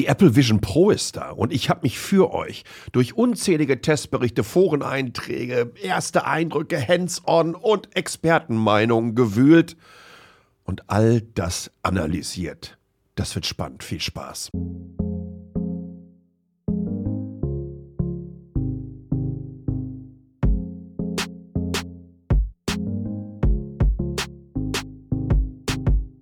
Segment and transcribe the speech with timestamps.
[0.00, 4.44] Die Apple Vision Pro ist da und ich habe mich für euch durch unzählige Testberichte,
[4.44, 9.76] Foreneinträge, erste Eindrücke, Hands-on und Expertenmeinungen gewühlt
[10.64, 12.78] und all das analysiert.
[13.14, 13.84] Das wird spannend.
[13.84, 14.48] Viel Spaß.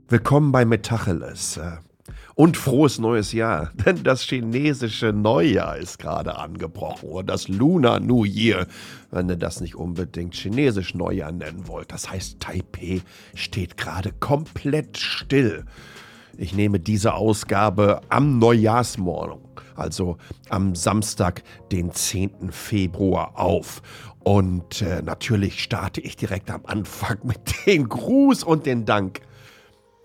[0.09, 1.61] Willkommen bei Metacheles.
[2.39, 8.25] Und frohes neues Jahr, denn das chinesische Neujahr ist gerade angebrochen oder das Lunar New
[8.25, 8.69] Year,
[9.11, 11.91] wenn ihr das nicht unbedingt chinesisch Neujahr nennen wollt.
[11.91, 13.01] Das heißt, Taipei
[13.35, 15.65] steht gerade komplett still.
[16.37, 19.41] Ich nehme diese Ausgabe am Neujahrsmorgen,
[19.75, 20.17] also
[20.49, 22.53] am Samstag, den 10.
[22.53, 23.83] Februar auf.
[24.23, 29.23] Und äh, natürlich starte ich direkt am Anfang mit dem Gruß und den Dank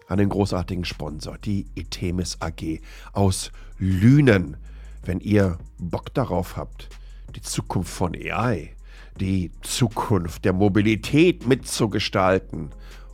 [0.08, 2.82] an den großartigen Sponsor, die Itemis AG
[3.14, 4.58] aus Lünen.
[5.06, 6.90] Wenn ihr Bock darauf habt,
[7.36, 8.72] die Zukunft von AI,
[9.20, 12.70] die Zukunft der Mobilität mitzugestalten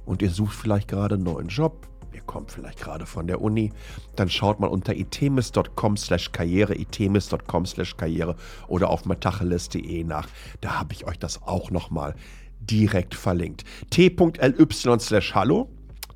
[0.05, 3.71] und ihr sucht vielleicht gerade einen neuen Job, ihr kommt vielleicht gerade von der Uni,
[4.15, 8.35] dann schaut mal unter itemis.com slash karriere, itemis.com slash karriere
[8.67, 10.27] oder auf matacheles.de nach.
[10.61, 12.15] Da habe ich euch das auch nochmal
[12.59, 13.63] direkt verlinkt.
[13.89, 15.69] t.ly slash hallo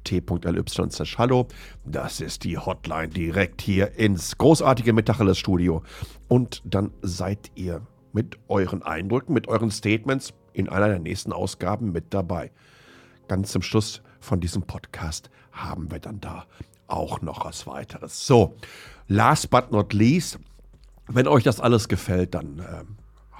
[0.03, 1.47] t.ly/hallo.
[1.85, 5.83] Das ist die Hotline direkt hier ins großartige Metacheles Studio.
[6.27, 11.91] Und dann seid ihr mit euren Eindrücken, mit euren Statements in einer der nächsten Ausgaben
[11.91, 12.51] mit dabei.
[13.27, 16.45] Ganz zum Schluss von diesem Podcast haben wir dann da
[16.87, 18.25] auch noch was weiteres.
[18.25, 18.55] So,
[19.07, 20.39] last but not least,
[21.07, 22.83] wenn euch das alles gefällt, dann äh,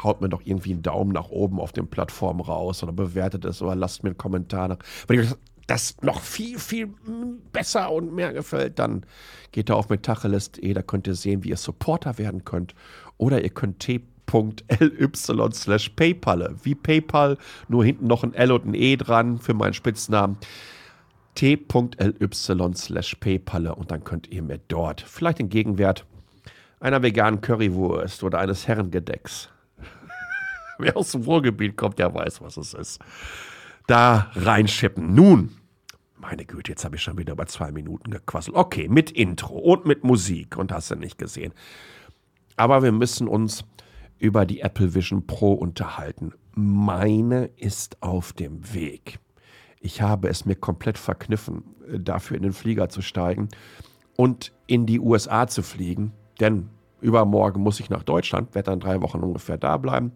[0.03, 3.61] haut mir doch irgendwie einen Daumen nach oben auf den Plattformen raus oder bewertet es
[3.61, 4.80] oder lasst mir einen Kommentar nach.
[5.08, 6.94] Wenn euch das das noch viel, viel
[7.52, 9.06] besser und mehr gefällt, dann
[9.52, 12.75] geht da auf metacheles.de, da könnt ihr sehen, wie ihr Supporter werden könnt.
[13.17, 14.02] Oder ihr könnt t.ly
[15.53, 19.73] slash PayPal, wie PayPal, nur hinten noch ein L und ein E dran für meinen
[19.73, 20.38] Spitznamen.
[21.35, 26.06] t.ly slash PayPal und dann könnt ihr mir dort vielleicht den Gegenwert
[26.79, 29.50] einer veganen Currywurst oder eines Herrengedecks.
[30.78, 33.00] Wer aus dem Ruhrgebiet kommt, der weiß, was es ist
[33.88, 35.13] da reinschippen.
[35.13, 35.51] Nun,
[36.17, 38.55] meine Güte, jetzt habe ich schon wieder über zwei Minuten gequasselt.
[38.55, 41.53] Okay, mit Intro und mit Musik und hast du nicht gesehen.
[42.55, 43.66] Aber wir müssen uns
[44.19, 46.33] über die Apple Vision Pro unterhalten.
[46.55, 49.19] Meine ist auf dem Weg.
[49.81, 51.63] Ich habe es mir komplett verkniffen,
[51.99, 53.49] dafür in den Flieger zu steigen
[54.16, 56.69] und in die USA zu fliegen, denn
[57.03, 60.12] übermorgen muss ich nach Deutschland, werde dann drei Wochen ungefähr da bleiben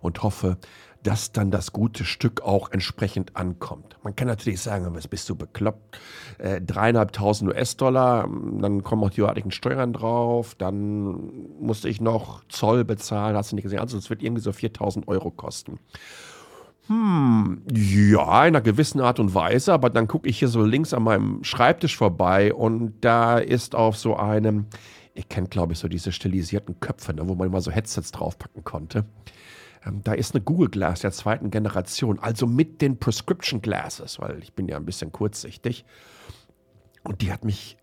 [0.00, 0.58] und hoffe,
[1.02, 3.96] dass dann das gute Stück auch entsprechend ankommt.
[4.02, 5.98] Man kann natürlich sagen, was bist du bekloppt?
[6.38, 8.28] Äh, dreieinhalbtausend US-Dollar,
[8.60, 13.56] dann kommen auch die örtlichen Steuern drauf, dann musste ich noch Zoll bezahlen, hast du
[13.56, 13.80] nicht gesehen?
[13.80, 15.80] Also es wird irgendwie so 4000 Euro kosten.
[16.88, 20.92] Hm, ja, in einer gewissen Art und Weise, aber dann gucke ich hier so links
[20.92, 24.66] an meinem Schreibtisch vorbei und da ist auf so einem,
[25.14, 28.64] ihr kennt glaube ich so diese stilisierten Köpfe, ne, wo man immer so Headsets draufpacken
[28.64, 29.04] konnte.
[29.84, 34.42] Ähm, da ist eine Google Glass der zweiten Generation, also mit den Prescription Glasses, weil
[34.42, 35.84] ich bin ja ein bisschen kurzsichtig.
[37.02, 37.76] Und die hat mich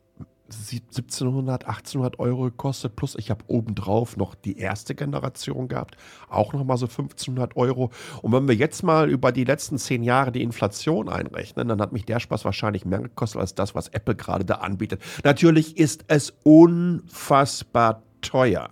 [0.51, 5.95] 1700, 1800 Euro gekostet, plus ich habe obendrauf noch die erste Generation gehabt,
[6.29, 7.91] auch nochmal so 1500 Euro.
[8.21, 11.91] Und wenn wir jetzt mal über die letzten zehn Jahre die Inflation einrechnen, dann hat
[11.91, 15.01] mich der Spaß wahrscheinlich mehr gekostet als das, was Apple gerade da anbietet.
[15.23, 18.69] Natürlich ist es unfassbar teuer.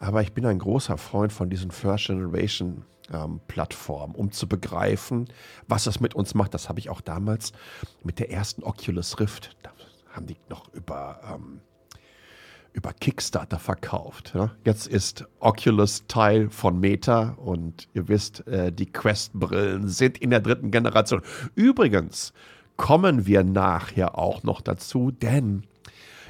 [0.00, 5.28] Aber ich bin ein großer Freund von diesen First Generation ähm, Plattformen, um zu begreifen,
[5.66, 6.54] was das mit uns macht.
[6.54, 7.52] Das habe ich auch damals
[8.04, 9.70] mit der ersten Oculus Rift, da
[10.18, 11.60] haben die noch über, ähm,
[12.72, 14.32] über Kickstarter verkauft.
[14.34, 14.50] Ja?
[14.64, 20.40] Jetzt ist Oculus Teil von Meta und ihr wisst, äh, die Quest-Brillen sind in der
[20.40, 21.22] dritten Generation.
[21.54, 22.32] Übrigens
[22.76, 25.62] kommen wir nachher auch noch dazu, denn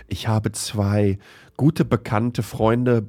[0.07, 1.19] ich habe zwei
[1.57, 3.09] gute bekannte Freunde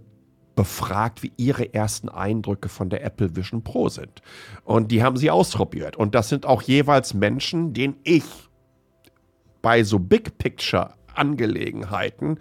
[0.55, 4.21] befragt, wie ihre ersten Eindrücke von der Apple Vision Pro sind.
[4.63, 5.97] Und die haben sie ausprobiert.
[5.97, 8.23] Und das sind auch jeweils Menschen, denen ich
[9.61, 12.39] bei so Big Picture Angelegenheiten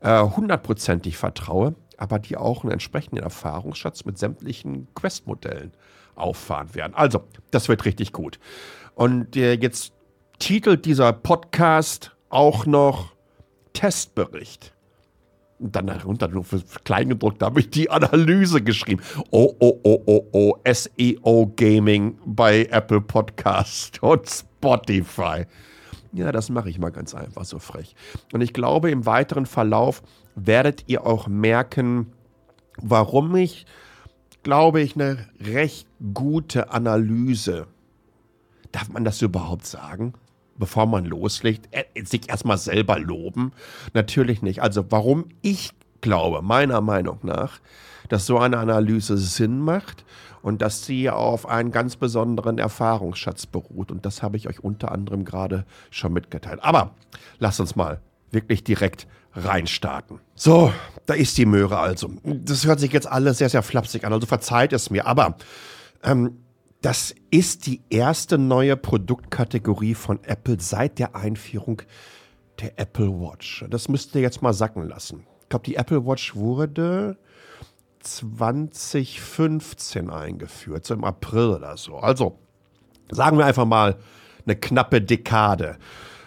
[0.00, 5.72] äh, hundertprozentig vertraue, aber die auch einen entsprechenden Erfahrungsschatz mit sämtlichen Quest-Modellen
[6.14, 6.94] auffahren werden.
[6.94, 8.38] Also, das wird richtig gut.
[8.94, 9.92] Und äh, jetzt
[10.38, 13.14] titelt dieser Podcast auch noch
[13.72, 14.74] Testbericht
[15.60, 19.02] dann darunter nur für Kleingedruckt habe ich die Analyse geschrieben.
[19.30, 25.46] Oh, oh, oh, oh, oh, SEO Gaming bei Apple Podcast und Spotify.
[26.12, 27.94] Ja, das mache ich mal ganz einfach so frech.
[28.32, 30.02] Und ich glaube, im weiteren Verlauf
[30.34, 32.12] werdet ihr auch merken,
[32.80, 33.66] warum ich,
[34.42, 37.66] glaube ich, eine recht gute Analyse,
[38.72, 40.14] darf man das überhaupt sagen?
[40.56, 43.52] Bevor man loslegt, äh, sich erstmal selber loben?
[43.94, 44.60] Natürlich nicht.
[44.60, 47.60] Also, warum ich glaube, meiner Meinung nach,
[48.08, 50.04] dass so eine Analyse Sinn macht
[50.42, 53.90] und dass sie auf einen ganz besonderen Erfahrungsschatz beruht.
[53.90, 56.60] Und das habe ich euch unter anderem gerade schon mitgeteilt.
[56.62, 56.94] Aber
[57.38, 58.00] lasst uns mal
[58.30, 60.20] wirklich direkt reinstarten.
[60.34, 60.72] So,
[61.06, 62.10] da ist die Möhre also.
[62.24, 65.06] Das hört sich jetzt alles sehr, sehr flapsig an, also verzeiht es mir.
[65.06, 65.36] Aber
[66.02, 66.38] ähm,
[66.80, 71.82] das ist die erste neue Produktkategorie von Apple seit der Einführung
[72.60, 73.64] der Apple Watch.
[73.68, 75.24] Das müsst ihr jetzt mal sacken lassen.
[75.48, 77.16] Ich glaube, die Apple Watch wurde
[78.00, 81.96] 2015 eingeführt, so im April oder so.
[81.96, 82.38] Also
[83.10, 83.96] sagen wir einfach mal
[84.44, 85.78] eine knappe Dekade.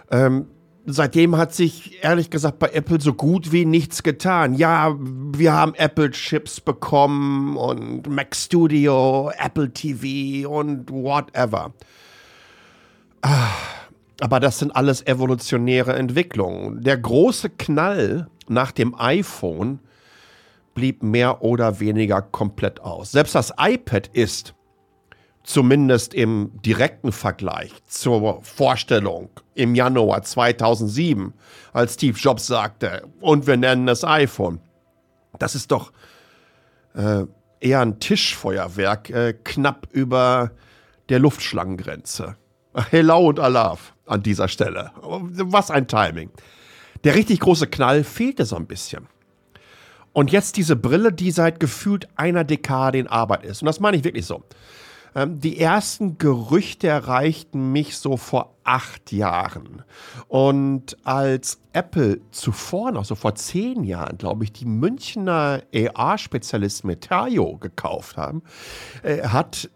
[0.09, 0.47] Ähm,
[0.87, 4.55] seitdem hat sich ehrlich gesagt bei Apple so gut wie nichts getan.
[4.55, 11.75] Ja, wir haben Apple Chips bekommen und Mac Studio, Apple TV und whatever.
[13.21, 13.49] Ah,
[14.19, 16.81] aber das sind alles evolutionäre Entwicklungen.
[16.81, 19.79] Der große Knall nach dem iPhone
[20.73, 23.11] blieb mehr oder weniger komplett aus.
[23.11, 24.53] Selbst das iPad ist,
[25.43, 31.33] zumindest im direkten Vergleich zur Vorstellung im Januar 2007,
[31.73, 34.59] als Steve Jobs sagte, und wir nennen es iPhone,
[35.39, 35.91] das ist doch
[36.93, 37.23] äh,
[37.59, 40.51] eher ein Tischfeuerwerk, äh, knapp über
[41.09, 42.35] der Luftschlangengrenze.
[42.89, 44.91] Hello und Alaf an dieser Stelle.
[45.01, 46.31] Was ein Timing.
[47.03, 49.07] Der richtig große Knall fehlte so ein bisschen.
[50.13, 53.61] Und jetzt diese Brille, die seit gefühlt einer Dekade in Arbeit ist.
[53.61, 54.43] Und das meine ich wirklich so.
[55.15, 59.83] Ähm, die ersten Gerüchte erreichten mich so vor acht Jahren.
[60.27, 67.57] Und als Apple zuvor, noch so vor zehn Jahren, glaube ich, die Münchner AR-Spezialist Metaio
[67.57, 68.43] gekauft haben,
[69.03, 69.69] äh, hat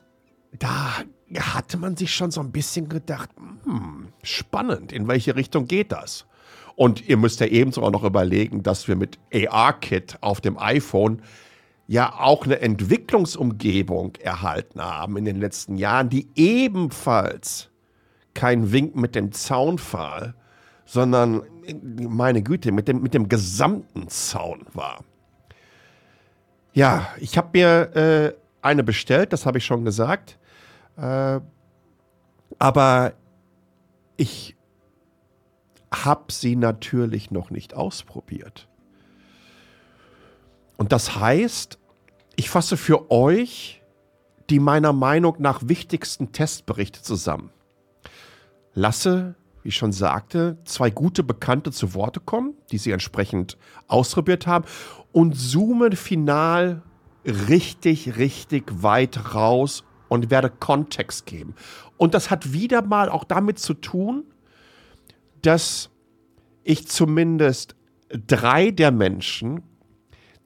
[0.57, 0.93] da
[1.37, 3.29] hatte man sich schon so ein bisschen gedacht,
[3.63, 6.27] hm, spannend, in welche Richtung geht das?
[6.75, 11.21] Und ihr müsst ja ebenso auch noch überlegen, dass wir mit AR-Kit auf dem iPhone
[11.87, 17.69] ja auch eine Entwicklungsumgebung erhalten haben in den letzten Jahren, die ebenfalls
[18.33, 20.35] kein Wink mit dem Zaunpfahl,
[20.85, 21.43] sondern,
[21.81, 25.03] meine Güte, mit dem, mit dem gesamten Zaun war.
[26.73, 30.37] Ja, ich habe mir äh, eine bestellt, das habe ich schon gesagt.
[30.97, 31.39] Äh,
[32.59, 33.13] aber
[34.17, 34.54] ich
[36.03, 38.67] habe sie natürlich noch nicht ausprobiert.
[40.77, 41.77] Und das heißt,
[42.35, 43.81] ich fasse für euch
[44.49, 47.49] die meiner Meinung nach wichtigsten Testberichte zusammen.
[48.73, 53.57] Lasse, wie ich schon sagte, zwei gute Bekannte zu Worte kommen, die sie entsprechend
[53.87, 54.65] ausprobiert haben
[55.11, 56.83] und zoome final
[57.25, 61.55] richtig, richtig weit raus und werde Kontext geben.
[61.97, 64.25] Und das hat wieder mal auch damit zu tun,
[65.45, 65.89] dass
[66.63, 67.75] ich zumindest
[68.09, 69.61] drei der Menschen,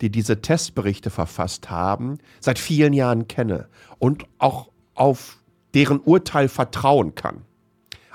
[0.01, 3.67] die diese Testberichte verfasst haben, seit vielen Jahren kenne
[3.97, 5.39] und auch auf
[5.73, 7.45] deren Urteil vertrauen kann.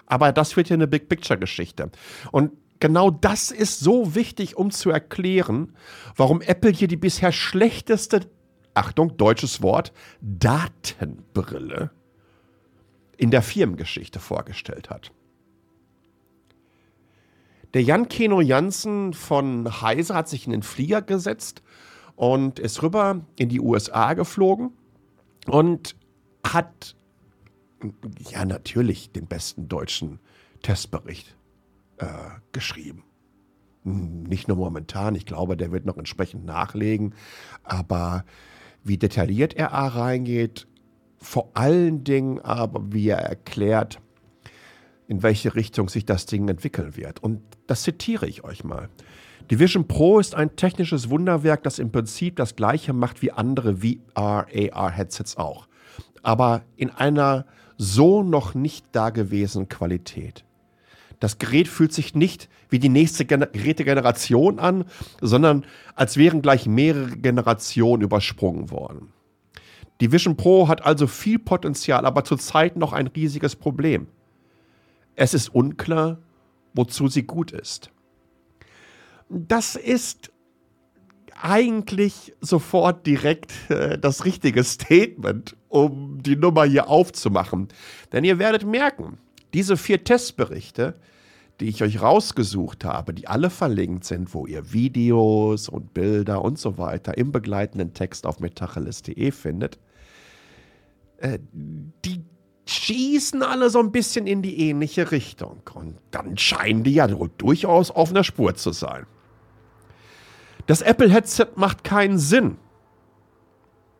[0.07, 1.91] Aber das wird ja eine Big Picture Geschichte.
[2.31, 5.75] Und genau das ist so wichtig, um zu erklären,
[6.17, 8.29] warum Apple hier die bisher schlechteste,
[8.75, 11.91] Achtung, deutsches Wort, Datenbrille
[13.17, 15.13] in der Firmengeschichte vorgestellt hat.
[17.75, 21.61] Der Jan Keno Jansen von Heise hat sich in den Flieger gesetzt
[22.15, 24.71] und ist rüber in die USA geflogen
[25.49, 25.97] und
[26.47, 26.95] hat
[28.31, 30.21] ja natürlich den besten deutschen
[30.63, 31.37] Testbericht
[31.99, 32.07] äh,
[32.53, 33.03] geschrieben.
[33.83, 37.15] Nicht nur momentan, ich glaube, der wird noch entsprechend nachlegen,
[37.65, 38.25] aber
[38.85, 40.69] wie detailliert er reingeht,
[41.19, 44.01] vor allen Dingen aber, wie er erklärt,
[45.08, 47.23] in welche Richtung sich das Ding entwickeln wird.
[47.23, 48.89] Und das zitiere ich euch mal.
[49.51, 53.77] Die Vision Pro ist ein technisches Wunderwerk, das im Prinzip das gleiche macht wie andere
[53.77, 55.69] VR-AR-Headsets auch.
[56.23, 57.44] Aber in einer
[57.77, 60.44] so noch nicht dagewesenen Qualität.
[61.20, 64.84] Das Gerät fühlt sich nicht wie die nächste Gen Gerätegeneration an,
[65.20, 69.13] sondern als wären gleich mehrere Generationen übersprungen worden.
[70.01, 74.08] Die Vision Pro hat also viel Potenzial, aber zurzeit noch ein riesiges Problem.
[75.17, 76.19] Es ist unklar,
[76.75, 77.91] wozu sie gut ist.
[79.29, 80.33] Das ist
[81.41, 87.69] eigentlich sofort direkt äh, das richtige Statement, um die Nummer hier aufzumachen.
[88.13, 89.19] Denn ihr werdet merken,
[89.53, 90.94] diese vier Testberichte,
[91.61, 96.59] die ich euch rausgesucht habe, die alle verlinkt sind, wo ihr Videos und Bilder und
[96.59, 99.79] so weiter im begleitenden Text auf metacheles.de findet,
[101.19, 102.25] äh, die
[102.67, 105.63] schießen alle so ein bisschen in die ähnliche Richtung.
[105.75, 109.06] Und dann scheinen die ja durchaus auf einer Spur zu sein.
[110.67, 112.56] Das Apple-Headset macht keinen Sinn.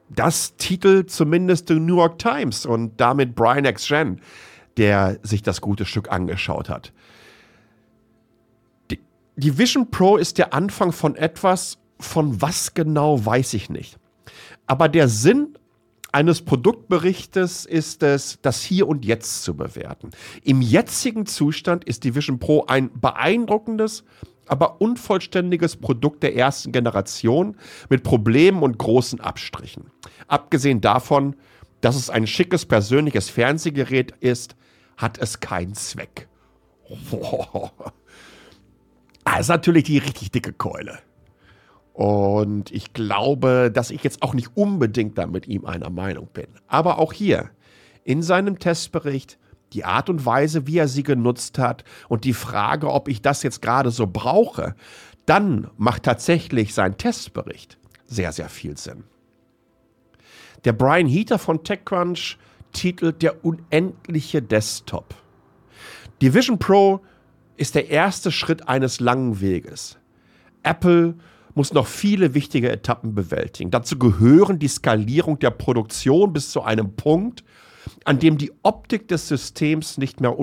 [0.09, 3.89] Das titelt zumindest die New York Times und damit Brian X.
[3.89, 4.21] Jen,
[4.77, 6.93] der sich das gute Stück angeschaut hat.
[8.91, 9.01] Die,
[9.37, 13.99] die Vision Pro ist der Anfang von etwas, von was genau weiß ich nicht.
[14.67, 15.59] Aber der Sinn
[16.15, 20.11] eines Produktberichtes ist es, das Hier und Jetzt zu bewerten.
[20.45, 24.05] Im jetzigen Zustand ist die Vision Pro ein beeindruckendes,
[24.47, 27.57] aber unvollständiges Produkt der ersten Generation
[27.89, 29.91] mit Problemen und großen Abstrichen.
[30.29, 31.35] Abgesehen davon,
[31.81, 34.55] dass es ein schickes persönliches Fernsehgerät ist,
[34.97, 36.29] hat es keinen Zweck.
[37.11, 37.73] Boah.
[39.27, 40.99] Das ist natürlich die richtig dicke Keule.
[41.95, 46.49] Und ich glaube, dass ich jetzt auch nicht unbedingt da mit ihm einer Meinung bin.
[46.67, 47.51] Aber auch hier,
[48.03, 49.39] in seinem Testbericht,
[49.73, 53.45] die Art und Weise, wie er sie genutzt hat und die Frage, ob ich das
[53.45, 54.75] jetzt gerade so brauche,
[55.25, 59.05] dann macht tatsächlich sein Testbericht sehr, sehr viel Sinn.
[60.65, 62.39] Der Brian Heater von TechCrunch
[62.73, 65.15] titelt Der unendliche Desktop.
[66.21, 67.01] Die Vision Pro
[67.57, 69.97] ist der erste Schritt eines langen Weges.
[70.65, 71.15] Apple
[71.55, 73.71] muss noch viele wichtige Etappen bewältigen.
[73.71, 77.45] Dazu gehören die Skalierung der Produktion bis zu einem Punkt,
[78.05, 80.35] an dem die Optik des Systems nicht mehr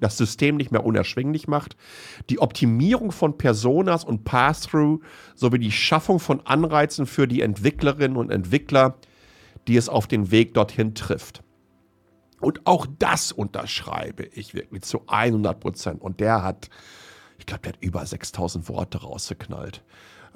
[0.00, 1.76] das System nicht mehr unerschwinglich macht,
[2.28, 5.00] die Optimierung von Personas und Pass-through
[5.34, 8.96] sowie die Schaffung von Anreizen für die Entwicklerinnen und Entwickler,
[9.68, 11.42] die es auf den Weg dorthin trifft.
[12.40, 16.00] Und auch das unterschreibe ich wirklich zu 100 Prozent.
[16.00, 16.70] Und der hat,
[17.38, 19.84] ich glaube, der hat über 6000 Worte rausgeknallt.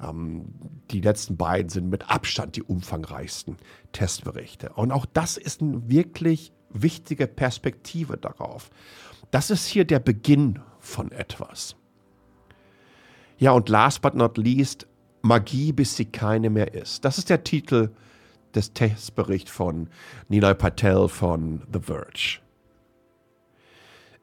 [0.01, 0.45] Ähm,
[0.91, 3.57] die letzten beiden sind mit Abstand die umfangreichsten
[3.91, 4.73] Testberichte.
[4.73, 8.69] Und auch das ist eine wirklich wichtige Perspektive darauf.
[9.31, 11.75] Das ist hier der Beginn von etwas.
[13.37, 14.87] Ja, und last but not least,
[15.21, 17.03] Magie, bis sie keine mehr ist.
[17.03, 17.91] Das ist der Titel
[18.53, 19.89] des Testberichts von
[20.29, 22.39] Nilay Patel von The Verge.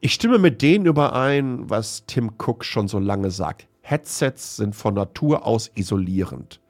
[0.00, 3.68] Ich stimme mit denen überein, was Tim Cook schon so lange sagt.
[3.82, 6.60] Headsets sind von Natur aus isolierend.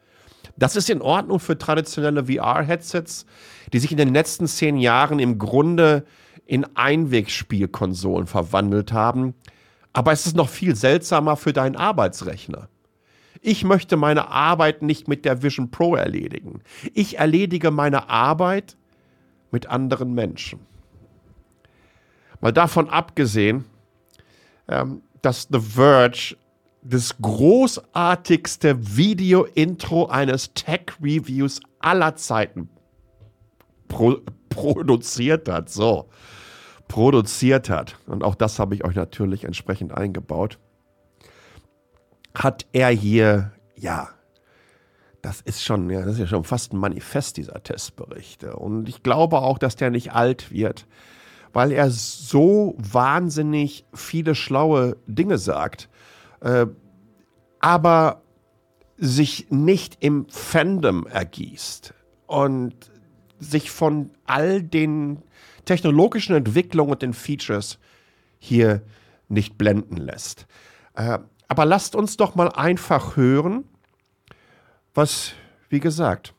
[0.57, 3.27] Das ist in Ordnung für traditionelle VR-Headsets,
[3.73, 6.05] die sich in den letzten zehn Jahren im Grunde
[6.47, 9.35] in Einwegspielkonsolen verwandelt haben.
[9.93, 12.69] Aber es ist noch viel seltsamer für deinen Arbeitsrechner.
[13.41, 16.61] Ich möchte meine Arbeit nicht mit der Vision Pro erledigen.
[16.95, 18.77] Ich erledige meine Arbeit
[19.51, 20.61] mit anderen Menschen.
[22.41, 23.65] Mal davon abgesehen,
[24.69, 26.37] ähm, dass The Verge
[26.83, 32.69] das großartigste Video-Intro eines Tech-Reviews aller Zeiten
[33.89, 34.17] pro
[34.49, 35.71] produziert hat.
[35.71, 36.11] So,
[36.89, 37.97] produziert hat.
[38.07, 40.59] Und auch das habe ich euch natürlich entsprechend eingebaut.
[42.35, 44.11] Hat er hier, ja,
[45.23, 48.57] das ist schon, ja, das ist ja schon fast ein Manifest dieser Testberichte.
[48.57, 50.87] Und ich glaube auch, dass der nicht alt wird,
[51.55, 55.89] weil er so wahnsinnig viele schlaue Dinge sagt
[56.43, 56.67] äh,
[57.61, 58.23] aber
[58.99, 61.95] sich nicht im Fandom ergießt
[62.27, 62.75] und
[63.39, 65.23] sich von all den
[65.65, 67.79] technologischen Entwicklungen und den Features
[68.39, 68.83] hier
[69.29, 70.47] nicht blenden lässt.
[70.95, 71.19] Äh,
[71.49, 73.65] aber lasst uns doch mal einfach hören,
[74.95, 75.33] was,
[75.69, 76.35] wie gesagt,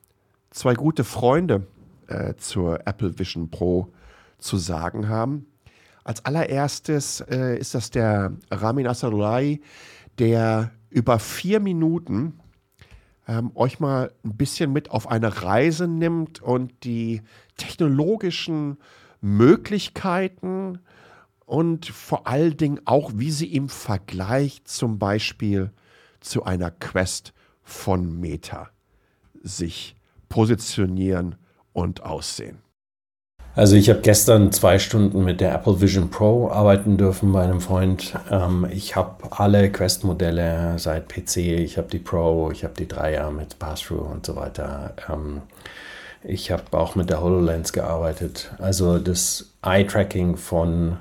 [0.52, 1.68] zwei gute Freunde
[2.08, 3.92] äh, zur Apple Vision Pro
[4.38, 5.48] zu sagen haben.
[6.04, 9.62] Als allererstes äh, ist das der Ramin Asadulai,
[10.20, 12.40] der über vier Minuten
[13.28, 17.22] ähm, euch mal ein bisschen mit auf eine Reise nimmt und die
[17.58, 18.78] technologischen
[19.22, 20.80] Möglichkeiten
[21.46, 25.72] und vor allen Dingen auch, wie sie im Vergleich zum Beispiel
[26.20, 27.34] zu einer Quest
[27.64, 28.70] von Meta
[29.42, 29.96] sich
[30.30, 31.36] positionieren
[31.74, 32.63] und aussehen.
[33.56, 37.62] Also ich habe gestern zwei Stunden mit der Apple Vision Pro arbeiten dürfen bei einem
[37.62, 38.16] Freund.
[38.32, 43.30] Ähm, ich habe alle Quest-Modelle seit PC, ich habe die Pro, ich habe die Dreier
[43.30, 44.94] mit Pass-Through und so weiter.
[45.08, 45.44] Ähm,
[46.24, 48.52] ich habe auch mit der HoloLens gearbeitet.
[48.58, 50.98] Also das Eye-Tracking von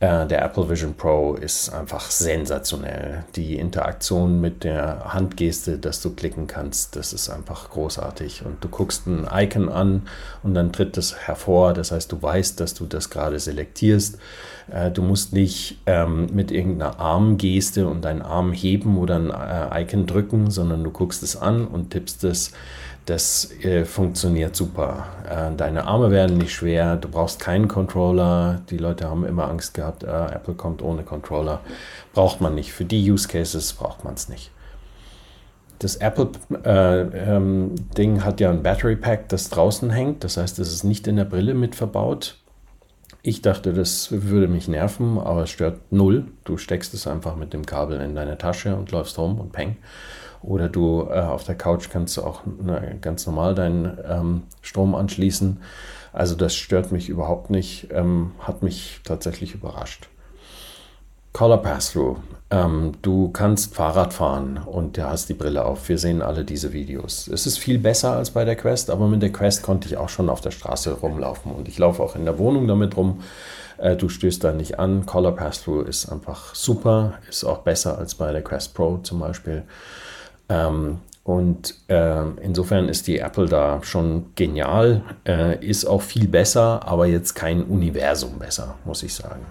[0.00, 3.24] der Apple Vision Pro ist einfach sensationell.
[3.34, 8.44] Die Interaktion mit der Handgeste, dass du klicken kannst, das ist einfach großartig.
[8.44, 10.02] Und du guckst ein Icon an
[10.44, 11.74] und dann tritt das hervor.
[11.74, 14.18] Das heißt, du weißt, dass du das gerade selektierst.
[14.70, 19.82] Äh, du musst nicht ähm, mit irgendeiner Armgeste und deinen Arm heben oder ein äh,
[19.82, 22.52] Icon drücken, sondern du guckst es an und tippst es
[23.08, 25.06] das äh, funktioniert super.
[25.26, 28.60] Äh, deine Arme werden nicht schwer, du brauchst keinen Controller.
[28.68, 31.60] Die Leute haben immer Angst gehabt, äh, Apple kommt ohne Controller.
[32.12, 32.72] Braucht man nicht.
[32.72, 34.50] Für die Use Cases braucht man es nicht.
[35.78, 40.22] Das Apple-Ding äh, ähm, hat ja ein Battery Pack, das draußen hängt.
[40.22, 42.36] Das heißt, es ist nicht in der Brille mit verbaut.
[43.22, 46.26] Ich dachte, das würde mich nerven, aber es stört null.
[46.44, 49.76] Du steckst es einfach mit dem Kabel in deine Tasche und läufst rum und peng.
[50.42, 54.94] Oder du äh, auf der Couch kannst du auch ne, ganz normal deinen ähm, Strom
[54.94, 55.60] anschließen.
[56.12, 60.08] Also das stört mich überhaupt nicht, ähm, hat mich tatsächlich überrascht.
[61.32, 62.16] Color Pass-Through.
[62.50, 65.88] Ähm, du kannst Fahrrad fahren und du hast die Brille auf.
[65.88, 67.28] Wir sehen alle diese Videos.
[67.28, 70.08] Es ist viel besser als bei der Quest, aber mit der Quest konnte ich auch
[70.08, 73.20] schon auf der Straße rumlaufen und ich laufe auch in der Wohnung damit rum.
[73.76, 75.04] Äh, du stößt da nicht an.
[75.04, 79.64] Color Pass-Through ist einfach super, ist auch besser als bei der Quest Pro zum Beispiel.
[80.48, 86.88] Ähm, und äh, insofern ist die Apple da schon genial, äh, ist auch viel besser,
[86.88, 89.44] aber jetzt kein Universum besser, muss ich sagen.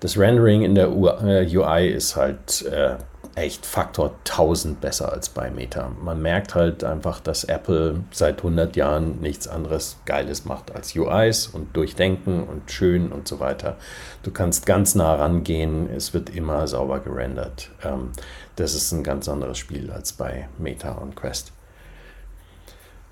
[0.00, 2.96] Das Rendering in der UI ist halt äh,
[3.36, 5.90] echt Faktor 1000 besser als bei Meta.
[6.02, 11.46] Man merkt halt einfach, dass Apple seit 100 Jahren nichts anderes Geiles macht als UIs
[11.48, 13.76] und Durchdenken und schön und so weiter.
[14.22, 17.70] Du kannst ganz nah rangehen, es wird immer sauber gerendert.
[17.84, 18.12] Ähm,
[18.56, 21.52] das ist ein ganz anderes Spiel als bei Meta und Quest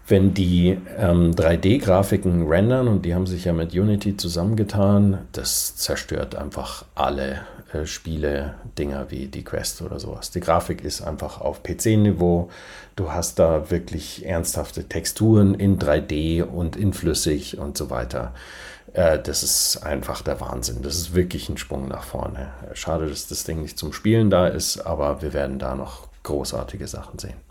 [0.06, 6.34] wenn die ähm, 3D-Grafiken rendern, und die haben sich ja mit Unity zusammengetan, das zerstört
[6.34, 7.40] einfach alle
[7.72, 10.30] äh, Spiele-Dinger wie die Quest oder sowas.
[10.30, 12.50] Die Grafik ist einfach auf PC-Niveau.
[12.96, 18.34] Du hast da wirklich ernsthafte Texturen in 3D und in flüssig und so weiter.
[18.94, 20.80] Äh, das ist einfach der Wahnsinn.
[20.82, 22.52] Das ist wirklich ein Sprung nach vorne.
[22.72, 26.88] Schade, dass das Ding nicht zum Spielen da ist, aber wir werden da noch großartige
[26.88, 27.44] Sachen sehen.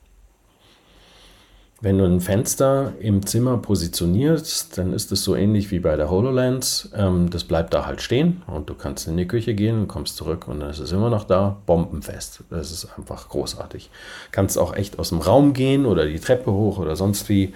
[1.82, 6.10] Wenn du ein Fenster im Zimmer positionierst, dann ist es so ähnlich wie bei der
[6.10, 6.90] HoloLens.
[6.96, 10.16] Ähm, das bleibt da halt stehen und du kannst in die Küche gehen und kommst
[10.16, 12.46] zurück und dann ist es immer noch da, bombenfest.
[12.50, 13.90] Das ist einfach großartig.
[14.32, 17.54] Kannst auch echt aus dem Raum gehen oder die Treppe hoch oder sonst wie.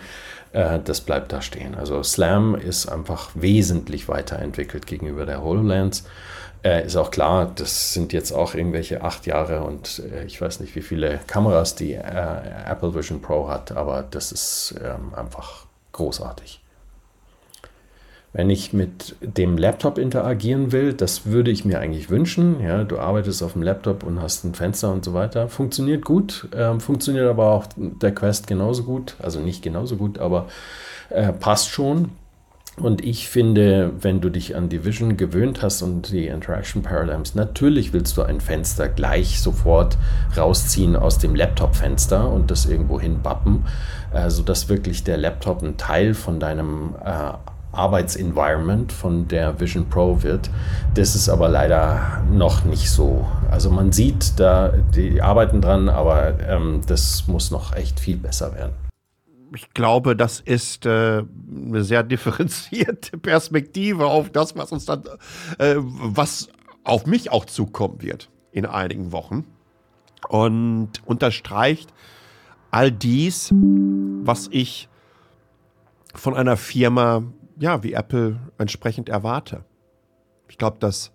[0.54, 1.76] Äh, das bleibt da stehen.
[1.76, 6.04] Also Slam ist einfach wesentlich weiterentwickelt gegenüber der HoloLens.
[6.64, 10.60] Äh, ist auch klar, das sind jetzt auch irgendwelche acht Jahre und äh, ich weiß
[10.60, 15.66] nicht, wie viele Kameras die äh, Apple Vision Pro hat, aber das ist ähm, einfach
[15.92, 16.62] großartig.
[18.38, 22.62] Wenn ich mit dem Laptop interagieren will, das würde ich mir eigentlich wünschen.
[22.62, 25.50] Ja, du arbeitest auf dem Laptop und hast ein Fenster und so weiter.
[25.50, 29.16] Funktioniert gut, ähm, funktioniert aber auch der Quest genauso gut.
[29.18, 30.50] Also nicht genauso gut, aber
[31.10, 32.12] äh, passt schon.
[32.80, 37.34] Und ich finde, wenn du dich an die Vision gewöhnt hast und die Interaction Paradigms,
[37.34, 39.98] natürlich willst du ein Fenster gleich sofort
[40.38, 43.66] rausziehen aus dem Laptop-Fenster und das irgendwo hinbappen,
[44.14, 47.32] äh, sodass wirklich der Laptop ein Teil von deinem äh,
[47.78, 50.50] Arbeitsenvironment von der Vision Pro wird.
[50.94, 53.28] Das ist aber leider noch nicht so.
[53.50, 58.54] Also man sieht, da die arbeiten dran, aber ähm, das muss noch echt viel besser
[58.56, 58.74] werden
[59.56, 61.24] ich glaube, das ist äh,
[61.66, 65.04] eine sehr differenzierte Perspektive auf das, was uns dann,
[65.58, 66.50] äh, was
[66.84, 69.46] auf mich auch zukommen wird in einigen Wochen.
[70.30, 71.94] Und unterstreicht
[72.72, 74.90] all dies, was ich
[76.14, 77.24] von einer Firma,
[77.60, 79.66] ja, wie Apple entsprechend erwarte.
[80.50, 81.12] Ich glaube, dass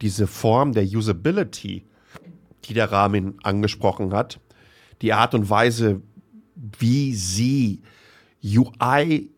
[0.00, 1.84] diese Form der Usability,
[2.64, 4.40] die der Rahmen angesprochen hat,
[5.02, 6.00] die Art und Weise,
[6.78, 7.82] wie sie
[8.42, 9.30] UI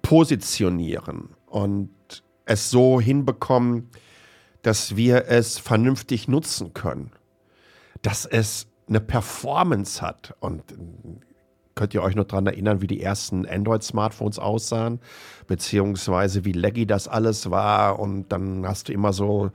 [0.02, 1.90] positionieren und
[2.46, 3.90] es so hinbekommen,
[4.66, 7.12] dass wir es vernünftig nutzen können,
[8.02, 10.64] dass es eine Performance hat und
[11.76, 15.02] Könnt ihr euch noch daran erinnern, wie die ersten Android-Smartphones aussahen?
[15.46, 18.00] Beziehungsweise wie laggy das alles war?
[18.00, 19.52] Und dann hast du immer so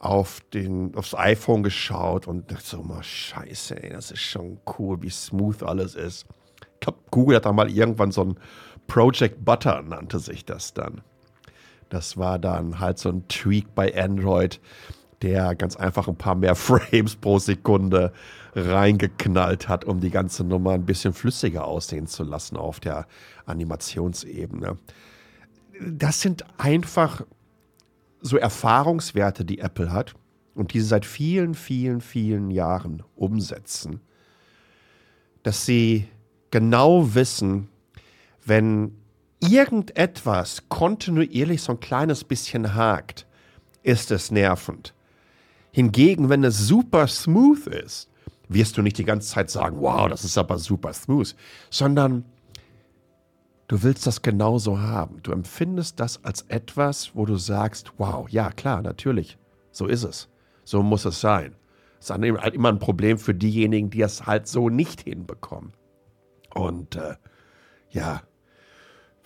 [0.00, 5.00] auf den, aufs iPhone geschaut und dachte so mal, scheiße, ey, das ist schon cool,
[5.02, 6.26] wie smooth alles ist.
[6.60, 8.34] Ich glaube, Google hat da mal irgendwann so ein
[8.88, 11.02] Project Butter, nannte sich das dann.
[11.90, 14.60] Das war dann halt so ein Tweak bei Android,
[15.22, 18.12] der ganz einfach ein paar mehr Frames pro Sekunde
[18.54, 23.06] reingeknallt hat, um die ganze Nummer ein bisschen flüssiger aussehen zu lassen auf der
[23.46, 24.78] Animationsebene.
[25.88, 27.22] Das sind einfach
[28.22, 30.14] so Erfahrungswerte, die Apple hat
[30.54, 34.00] und die sie seit vielen, vielen, vielen Jahren umsetzen,
[35.42, 36.06] dass sie
[36.50, 37.68] genau wissen,
[38.44, 38.99] wenn
[39.40, 43.26] irgendetwas kontinuierlich so ein kleines bisschen hakt,
[43.82, 44.94] ist es nervend.
[45.72, 48.10] Hingegen, wenn es super smooth ist,
[48.48, 51.34] wirst du nicht die ganze Zeit sagen, wow, das ist aber super smooth,
[51.70, 52.24] sondern
[53.68, 55.22] du willst das genauso haben.
[55.22, 59.38] Du empfindest das als etwas, wo du sagst, wow, ja klar, natürlich,
[59.70, 60.28] so ist es.
[60.64, 61.54] So muss es sein.
[61.98, 65.72] Das ist halt immer ein Problem für diejenigen, die es halt so nicht hinbekommen.
[66.54, 67.14] Und äh,
[67.90, 68.22] ja,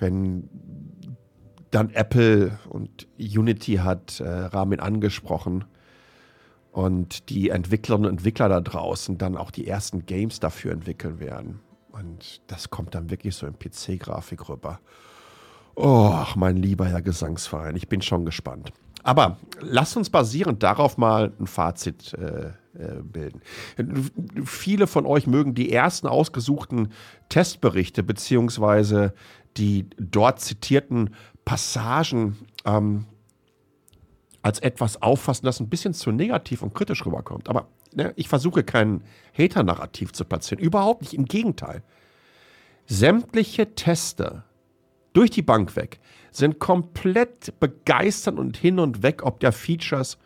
[0.04, 0.48] wenn
[1.70, 5.64] dann Apple und Unity hat äh, Ramin angesprochen
[6.72, 11.60] und die Entwicklerinnen und Entwickler da draußen dann auch die ersten Games dafür entwickeln werden.
[11.90, 14.80] Und das kommt dann wirklich so in PC-Grafik rüber.
[15.74, 18.72] Oh, mein lieber Herr Gesangsverein, ich bin schon gespannt.
[19.02, 23.40] Aber lasst uns basierend darauf mal ein Fazit äh, äh, bilden.
[24.44, 26.88] Viele von euch mögen die ersten ausgesuchten
[27.28, 29.14] Testberichte beziehungsweise
[29.56, 31.14] die dort zitierten
[31.44, 33.06] Passagen ähm,
[34.42, 37.48] als etwas auffassen, das ein bisschen zu negativ und kritisch rüberkommt.
[37.48, 39.02] Aber ne, ich versuche kein
[39.36, 40.62] Hater-Narrativ zu platzieren.
[40.62, 41.14] Überhaupt nicht.
[41.14, 41.82] Im Gegenteil.
[42.86, 44.44] Sämtliche Tester
[45.14, 50.18] durch die Bank weg sind komplett begeistert und hin und weg ob der Features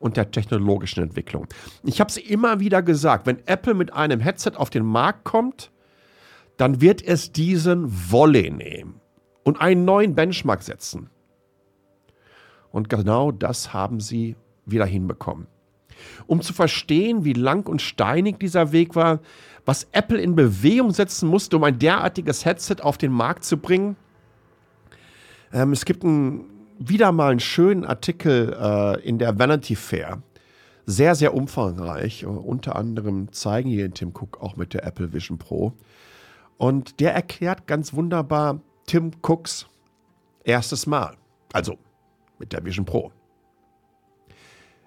[0.00, 1.46] und der technologischen Entwicklung.
[1.84, 5.70] Ich habe es immer wieder gesagt, wenn Apple mit einem Headset auf den Markt kommt,
[6.60, 9.00] dann wird es diesen Wolle nehmen
[9.44, 11.08] und einen neuen Benchmark setzen.
[12.70, 15.46] Und genau das haben sie wieder hinbekommen.
[16.26, 19.20] Um zu verstehen, wie lang und steinig dieser Weg war,
[19.64, 23.96] was Apple in Bewegung setzen musste, um ein derartiges Headset auf den Markt zu bringen,
[25.54, 26.44] ähm, es gibt ein,
[26.78, 30.22] wieder mal einen schönen Artikel äh, in der Vanity Fair.
[30.84, 32.26] Sehr, sehr umfangreich.
[32.26, 35.72] Unter anderem zeigen hier Tim Cook auch mit der Apple Vision Pro.
[36.60, 39.66] Und der erklärt ganz wunderbar Tim Cooks
[40.44, 41.16] erstes Mal.
[41.54, 41.78] Also
[42.38, 43.10] mit der Vision Pro.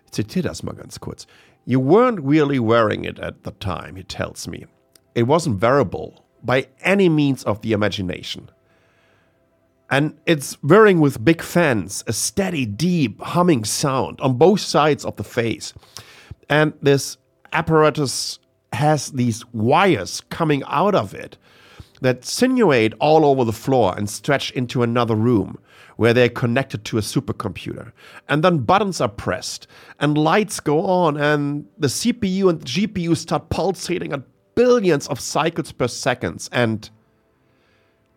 [0.05, 1.25] Ich zitiere das mal ganz kurz.
[1.65, 4.67] You weren't really wearing it at the time, he tells me.
[5.15, 8.51] It wasn't wearable by any means of the imagination.
[9.89, 15.15] And it's whirring with big fans, a steady, deep humming sound on both sides of
[15.15, 15.73] the face.
[16.47, 17.17] And this
[17.51, 18.37] apparatus
[18.73, 21.39] has these wires coming out of it
[22.03, 25.57] that sinuate all over the floor and stretch into another room
[25.95, 27.93] where they're connected to a supercomputer.
[28.27, 29.67] And then buttons are pressed
[29.99, 34.21] and lights go on, and the CPU and the GPU start pulsating at
[34.53, 36.49] billions of cycles per second.
[36.51, 36.89] And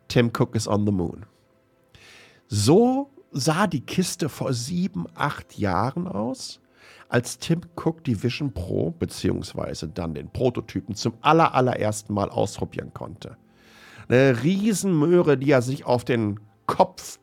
[0.08, 1.24] Tim Cook is on the moon.
[2.48, 6.58] So sah die Kiste vor sieben, acht Jahren aus,
[7.08, 12.92] als Tim Cook die Vision Pro beziehungsweise dann den Prototypen zum aller, allerersten Mal ausprobieren
[12.92, 13.36] konnte.
[14.08, 17.18] Eine Riesenmöhre, die er sich auf den Kopf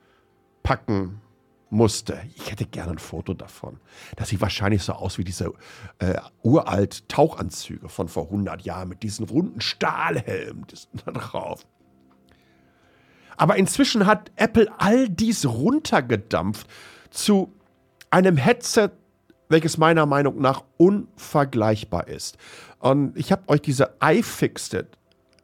[0.63, 1.22] packen
[1.69, 2.22] musste.
[2.36, 3.80] Ich hätte gerne ein Foto davon.
[4.15, 5.54] Das sieht wahrscheinlich so aus wie diese
[6.00, 10.65] äh, uralt Tauchanzüge von vor 100 Jahren mit diesen runden Stahlhelmen
[11.06, 11.65] drauf.
[13.36, 16.67] Aber inzwischen hat Apple all dies runtergedampft
[17.10, 17.52] zu
[18.12, 18.89] einem Headset,
[19.50, 22.38] welches meiner Meinung nach unvergleichbar ist.
[22.80, 24.98] Und ich habe euch diese iFixit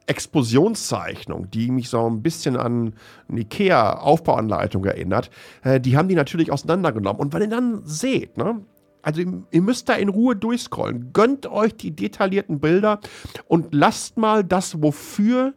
[0.10, 2.94] Explosionszeichnung, die mich so ein bisschen an
[3.30, 5.30] eine IKEA-Aufbauanleitung erinnert,
[5.64, 7.22] äh, die haben die natürlich auseinandergenommen.
[7.22, 8.66] Und wenn ihr dann seht, ne,
[9.02, 13.00] also ihr müsst da in Ruhe durchscrollen, gönnt euch die detaillierten Bilder
[13.48, 15.54] und lasst mal das, wofür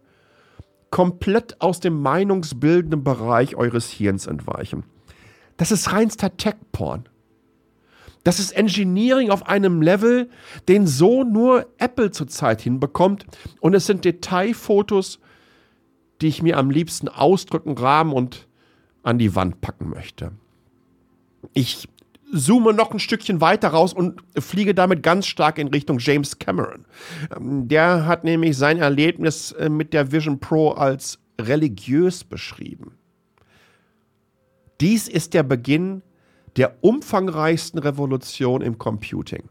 [0.91, 4.85] komplett aus dem meinungsbildenden Bereich eures Hirns entweichen.
[5.57, 7.09] Das ist reinster Tech-Porn.
[8.25, 10.31] Das ist Engineering auf einem Level,
[10.69, 13.27] den so nur Apple zurzeit hinbekommt.
[13.61, 15.19] Und es sind Detailfotos,
[16.21, 18.47] die ich mir am liebsten ausdrücken, rahmen und
[19.03, 20.33] an die Wand packen möchte.
[21.53, 21.89] Ich
[22.33, 26.87] zoome noch ein Stückchen weiter raus und fliege damit ganz stark in Richtung James Cameron.
[27.37, 32.93] Ähm, der hat nämlich sein Erlebnis äh, mit der Vision Pro als religiös beschrieben.
[34.81, 36.03] Dies ist der Beginn
[36.57, 39.45] der umfangreichsten Revolution im Computing.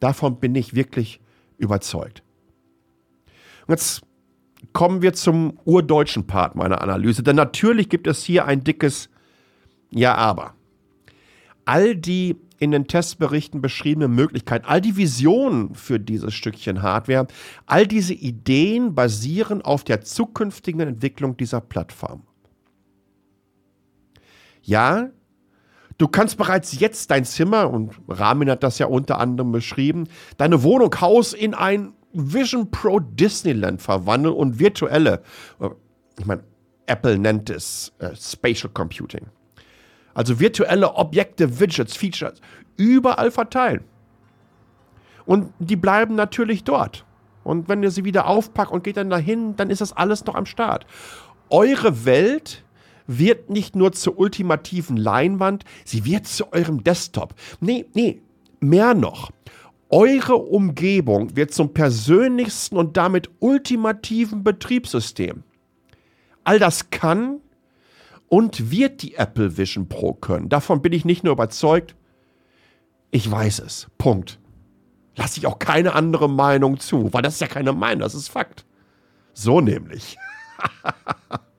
[0.00, 1.20] Davon bin ich wirklich
[1.58, 2.22] überzeugt.
[3.66, 4.02] Und jetzt
[4.72, 9.08] kommen wir zum urdeutschen Part meiner Analyse, denn natürlich gibt es hier ein dickes
[9.90, 10.54] Ja, aber
[11.64, 17.26] all die in den Testberichten beschriebene Möglichkeiten, all die Visionen für dieses Stückchen Hardware,
[17.66, 22.22] all diese Ideen basieren auf der zukünftigen Entwicklung dieser Plattform.
[24.62, 25.10] Ja,
[26.02, 30.62] du kannst bereits jetzt dein Zimmer, und Ramin hat das ja unter anderem beschrieben, deine
[30.62, 35.22] Wohnung, Haus in ein Vision Pro Disneyland verwandeln und virtuelle,
[36.18, 36.44] ich meine,
[36.86, 39.26] Apple nennt es äh, Spatial Computing
[40.14, 42.40] also virtuelle Objekte, Widgets, Features,
[42.76, 43.84] überall verteilen.
[45.24, 47.04] Und die bleiben natürlich dort.
[47.44, 50.34] Und wenn ihr sie wieder aufpackt und geht dann dahin, dann ist das alles noch
[50.34, 50.86] am Start.
[51.50, 52.64] Eure Welt
[53.18, 57.34] wird nicht nur zur ultimativen Leinwand, sie wird zu eurem Desktop.
[57.60, 58.20] Nee, nee,
[58.60, 59.30] mehr noch.
[59.88, 65.42] Eure Umgebung wird zum persönlichsten und damit ultimativen Betriebssystem.
[66.44, 67.40] All das kann
[68.28, 70.48] und wird die Apple Vision Pro können.
[70.48, 71.94] Davon bin ich nicht nur überzeugt,
[73.10, 73.88] ich weiß es.
[73.98, 74.38] Punkt.
[75.14, 78.28] Lasse ich auch keine andere Meinung zu, weil das ist ja keine Meinung, das ist
[78.28, 78.64] Fakt.
[79.34, 80.16] So nämlich.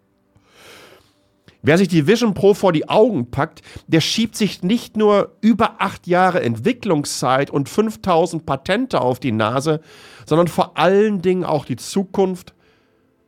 [1.66, 5.82] Wer sich die Vision Pro vor die Augen packt, der schiebt sich nicht nur über
[5.82, 9.80] acht Jahre Entwicklungszeit und 5000 Patente auf die Nase,
[10.26, 12.54] sondern vor allen Dingen auch die Zukunft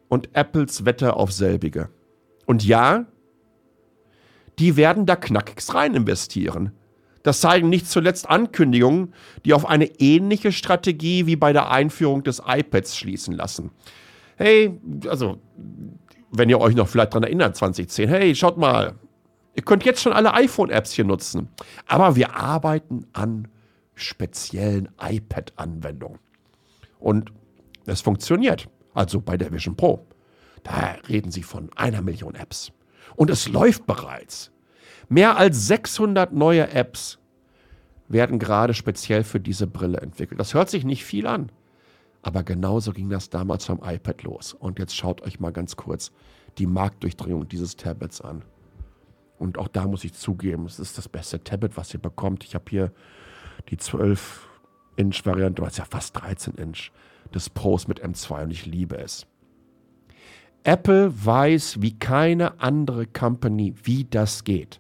[0.10, 1.90] und Apples Wette auf selbige.
[2.46, 3.06] Und ja,
[4.60, 6.74] die werden da knackig rein investieren.
[7.24, 9.14] Das zeigen nicht zuletzt Ankündigungen,
[9.46, 13.72] die auf eine ähnliche Strategie wie bei der Einführung des iPads schließen lassen.
[14.36, 15.40] Hey, also,
[16.38, 18.96] wenn ihr euch noch vielleicht daran erinnert, 2010, hey, schaut mal,
[19.56, 21.50] ihr könnt jetzt schon alle iPhone-Apps hier nutzen.
[21.88, 23.48] Aber wir arbeiten an
[23.94, 26.20] speziellen iPad-Anwendungen.
[27.00, 27.32] Und
[27.86, 28.68] es funktioniert.
[28.94, 30.06] Also bei der Vision Pro.
[30.64, 32.72] Da reden sie von einer Million Apps.
[33.16, 34.52] Und es läuft bereits.
[35.08, 37.20] Mehr als 600 neue Apps
[38.08, 40.40] werden gerade speziell für diese Brille entwickelt.
[40.40, 41.52] Das hört sich nicht viel an,
[42.26, 44.54] aber genauso ging das damals vom iPad los.
[44.54, 46.12] Und jetzt schaut euch mal ganz kurz
[46.58, 48.42] die Marktdurchdringung dieses Tablets an.
[49.38, 52.44] Und auch da muss ich zugeben, es ist das beste Tablet, was ihr bekommt.
[52.44, 52.92] Ich habe hier
[53.70, 56.90] die 12-Inch-Variante, was ja fast 13-Inch
[57.32, 59.28] des Pros mit M2 und ich liebe es.
[60.64, 64.80] Apple weiß wie keine andere Company, wie das geht.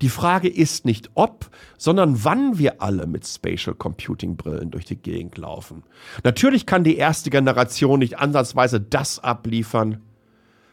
[0.00, 4.96] Die Frage ist nicht ob, sondern wann wir alle mit Spatial Computing Brillen durch die
[4.96, 5.82] Gegend laufen.
[6.24, 10.02] Natürlich kann die erste Generation nicht ansatzweise das abliefern,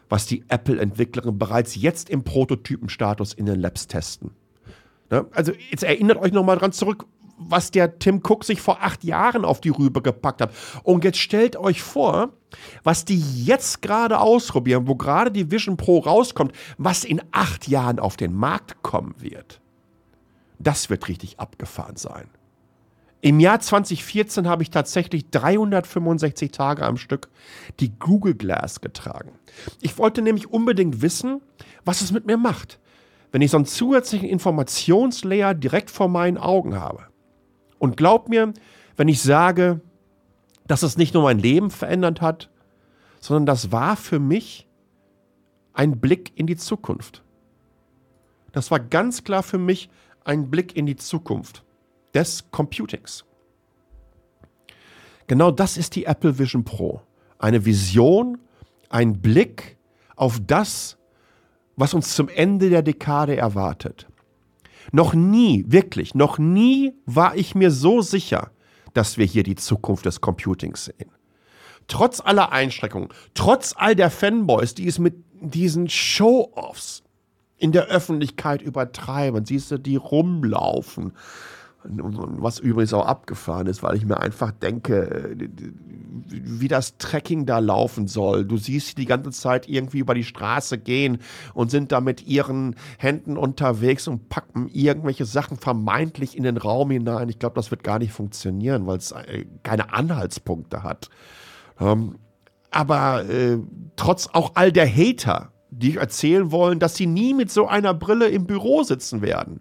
[0.08, 4.32] was die Apple-Entwickler bereits jetzt im Prototypenstatus in den Labs testen.
[5.10, 5.26] Ne?
[5.32, 7.06] Also jetzt erinnert euch nochmal dran zurück,
[7.40, 10.52] was der Tim Cook sich vor acht Jahren auf die Rübe gepackt hat.
[10.82, 12.30] Und jetzt stellt euch vor,
[12.84, 17.98] was die jetzt gerade ausprobieren, wo gerade die Vision Pro rauskommt, was in acht Jahren
[17.98, 19.60] auf den Markt kommen wird.
[20.58, 22.28] Das wird richtig abgefahren sein.
[23.22, 27.28] Im Jahr 2014 habe ich tatsächlich 365 Tage am Stück
[27.78, 29.32] die Google Glass getragen.
[29.82, 31.42] Ich wollte nämlich unbedingt wissen,
[31.84, 32.78] was es mit mir macht,
[33.30, 37.09] wenn ich so einen zusätzlichen Informationslayer direkt vor meinen Augen habe.
[37.80, 38.52] Und glaub mir,
[38.96, 39.80] wenn ich sage,
[40.68, 42.50] dass es nicht nur mein Leben verändert hat,
[43.18, 44.68] sondern das war für mich
[45.72, 47.24] ein Blick in die Zukunft.
[48.52, 49.88] Das war ganz klar für mich
[50.24, 51.64] ein Blick in die Zukunft
[52.12, 53.24] des Computings.
[55.26, 57.00] Genau das ist die Apple Vision Pro.
[57.38, 58.38] Eine Vision,
[58.90, 59.78] ein Blick
[60.16, 60.98] auf das,
[61.76, 64.09] was uns zum Ende der Dekade erwartet.
[64.92, 68.50] Noch nie, wirklich, noch nie war ich mir so sicher,
[68.94, 71.10] dass wir hier die Zukunft des Computings sehen.
[71.86, 77.02] Trotz aller Einschränkungen, trotz all der Fanboys, die es mit diesen Show-Offs
[77.56, 81.12] in der Öffentlichkeit übertreiben, siehst du, die rumlaufen
[81.82, 85.36] was übrigens auch abgefahren ist, weil ich mir einfach denke,
[86.28, 88.44] wie das Trekking da laufen soll.
[88.44, 91.18] Du siehst sie die ganze Zeit irgendwie über die Straße gehen
[91.54, 96.90] und sind da mit ihren Händen unterwegs und packen irgendwelche Sachen vermeintlich in den Raum
[96.90, 97.28] hinein.
[97.28, 101.08] Ich glaube, das wird gar nicht funktionieren, weil es äh, keine Anhaltspunkte hat.
[101.80, 102.16] Ähm,
[102.70, 103.58] aber äh,
[103.96, 108.28] trotz auch all der Hater, die erzählen wollen, dass sie nie mit so einer Brille
[108.28, 109.60] im Büro sitzen werden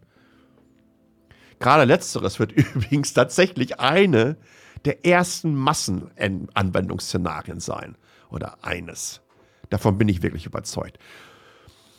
[1.60, 4.38] Gerade letzteres wird übrigens tatsächlich eine
[4.86, 7.98] der ersten Massenanwendungsszenarien sein.
[8.30, 9.22] Oder eines.
[9.70, 11.00] Davon bin ich wirklich überzeugt.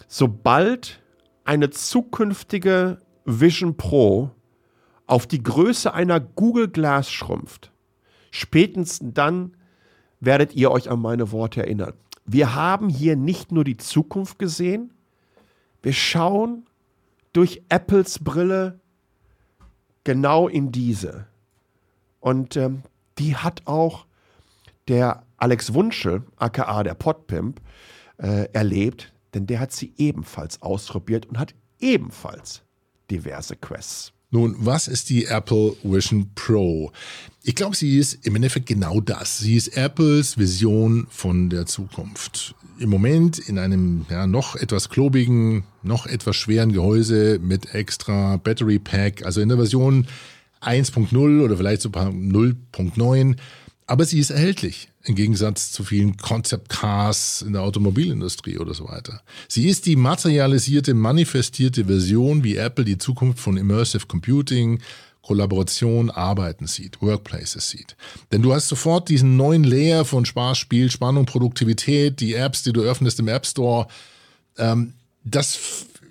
[0.06, 1.02] Sobald
[1.44, 4.30] eine zukünftige Vision Pro
[5.06, 7.72] auf die Größe einer Google Glass schrumpft,
[8.30, 9.56] spätestens dann
[10.20, 11.94] werdet ihr euch an meine Worte erinnern.
[12.24, 14.92] Wir haben hier nicht nur die Zukunft gesehen,
[15.82, 16.66] wir schauen
[17.32, 18.78] durch Apples Brille
[20.04, 21.26] genau in diese.
[22.20, 22.82] Und ähm,
[23.18, 24.06] die hat auch
[24.88, 27.60] der Alex Wunschel, aka der Podpimp,
[28.18, 32.62] äh, erlebt, denn der hat sie ebenfalls ausprobiert und hat ebenfalls
[33.10, 34.12] diverse Quests.
[34.32, 36.92] Nun, was ist die Apple Vision Pro?
[37.42, 39.38] Ich glaube, sie ist im Endeffekt genau das.
[39.38, 42.54] Sie ist Apples Vision von der Zukunft.
[42.80, 48.78] Im Moment in einem ja, noch etwas klobigen, noch etwas schweren Gehäuse mit extra Battery
[48.78, 50.06] Pack, also in der Version
[50.62, 53.36] 1.0 oder vielleicht sogar 0.9.
[53.86, 58.88] Aber sie ist erhältlich, im Gegensatz zu vielen Concept Cars in der Automobilindustrie oder so
[58.88, 59.20] weiter.
[59.46, 64.80] Sie ist die materialisierte, manifestierte Version, wie Apple die Zukunft von Immersive Computing,
[65.30, 67.94] Kollaboration, Arbeiten sieht, Workplaces sieht.
[68.32, 72.72] Denn du hast sofort diesen neuen Layer von Spaß, Spiel, Spannung, Produktivität, die Apps, die
[72.72, 73.86] du öffnest im App Store.
[74.58, 75.56] Ähm, das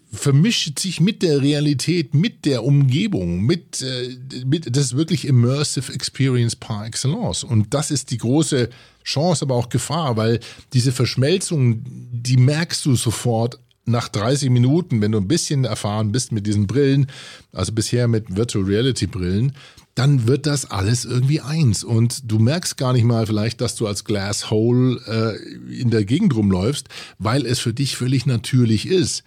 [0.09, 5.91] vermischt sich mit der Realität, mit der Umgebung, mit, äh, mit das ist wirklich Immersive
[5.91, 7.43] Experience par excellence.
[7.43, 8.69] Und das ist die große
[9.03, 10.39] Chance, aber auch Gefahr, weil
[10.71, 16.31] diese Verschmelzung, die merkst du sofort nach 30 Minuten, wenn du ein bisschen erfahren bist
[16.31, 17.07] mit diesen Brillen,
[17.51, 19.53] also bisher mit Virtual Reality Brillen,
[19.95, 21.83] dann wird das alles irgendwie eins.
[21.83, 26.35] Und du merkst gar nicht mal vielleicht, dass du als Glasshole äh, in der Gegend
[26.35, 29.23] rumläufst, weil es für dich völlig natürlich ist.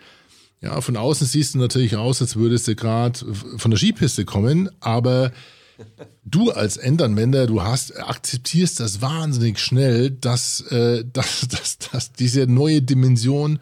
[0.63, 3.19] Ja, von außen siehst du natürlich aus, als würdest du gerade
[3.57, 5.33] von der Skipiste kommen, aber
[6.25, 12.47] du als Endanwender, du hast, akzeptierst das wahnsinnig schnell, dass, äh, dass, dass, dass diese
[12.47, 13.59] neue Dimension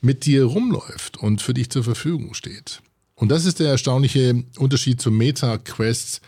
[0.00, 2.80] mit dir rumläuft und für dich zur Verfügung steht.
[3.14, 6.20] Und das ist der erstaunliche Unterschied zum Meta Quests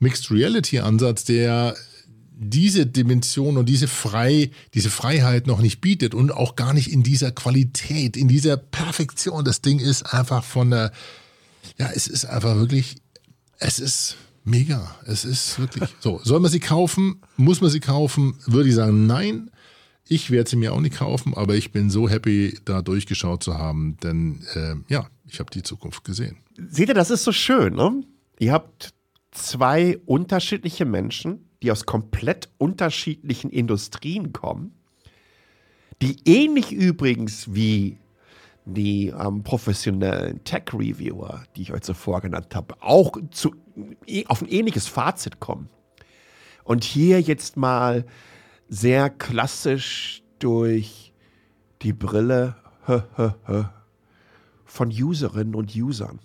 [0.00, 1.76] Mixed Reality Ansatz, der
[2.36, 7.04] diese Dimension und diese, Frei, diese Freiheit noch nicht bietet und auch gar nicht in
[7.04, 9.44] dieser Qualität, in dieser Perfektion.
[9.44, 10.92] Das Ding ist einfach von der,
[11.78, 12.96] ja, es ist einfach wirklich,
[13.58, 14.94] es ist mega.
[15.06, 16.20] Es ist wirklich so.
[16.22, 17.22] Soll man sie kaufen?
[17.36, 18.34] Muss man sie kaufen?
[18.46, 19.50] Würde ich sagen, nein.
[20.06, 23.56] Ich werde sie mir auch nicht kaufen, aber ich bin so happy, da durchgeschaut zu
[23.56, 26.38] haben, denn äh, ja, ich habe die Zukunft gesehen.
[26.68, 28.02] Seht ihr, das ist so schön, ne?
[28.38, 28.92] Ihr habt
[29.30, 34.74] zwei unterschiedliche Menschen, die aus komplett unterschiedlichen Industrien kommen,
[36.02, 37.98] die ähnlich übrigens wie
[38.66, 43.54] die ähm, professionellen Tech-Reviewer, die ich euch zuvor genannt habe, auch zu,
[44.26, 45.68] auf ein ähnliches Fazit kommen.
[46.64, 48.06] Und hier jetzt mal
[48.74, 51.14] sehr klassisch durch
[51.82, 52.56] die Brille
[54.64, 56.18] von Userinnen und Usern.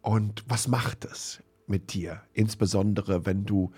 [0.00, 2.22] Und was macht es mit dir?
[2.34, 3.72] Insbesondere wenn du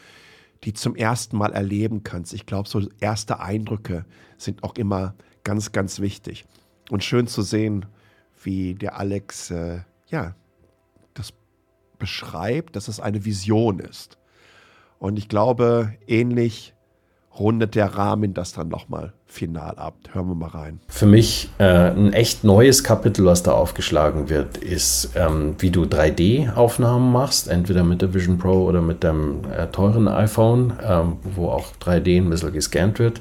[0.65, 2.35] die zum ersten Mal erleben kannst.
[2.35, 4.05] Ich glaube, so erste Eindrücke
[4.37, 6.45] sind auch immer ganz, ganz wichtig.
[6.91, 7.87] Und schön zu sehen,
[8.45, 10.37] wie der Alex äh, ja,
[11.15, 11.33] das
[11.99, 14.19] beschreibt, dass es eine Vision ist.
[15.01, 16.75] Und ich glaube, ähnlich
[17.39, 19.95] rundet der Rahmen das dann nochmal final ab.
[20.13, 20.81] Hören wir mal rein.
[20.89, 25.85] Für mich äh, ein echt neues Kapitel, was da aufgeschlagen wird, ist, ähm, wie du
[25.85, 31.49] 3D-Aufnahmen machst, entweder mit der Vision Pro oder mit dem äh, teuren iPhone, ähm, wo
[31.49, 33.21] auch 3D ein bisschen gescannt wird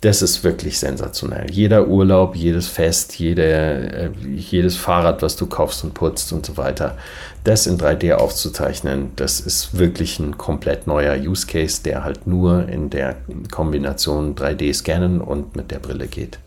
[0.00, 1.50] das ist wirklich sensationell.
[1.50, 6.56] Jeder Urlaub, jedes Fest, jede, äh, jedes Fahrrad, was du kaufst und putzt und so
[6.56, 6.96] weiter,
[7.42, 12.68] das in 3D aufzuzeichnen, das ist wirklich ein komplett neuer Use Case, der halt nur
[12.68, 13.16] in der
[13.50, 16.38] Kombination 3D scannen und mit der Brille geht.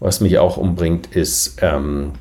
[0.00, 2.12] Was mich auch umbringt, ist ähm,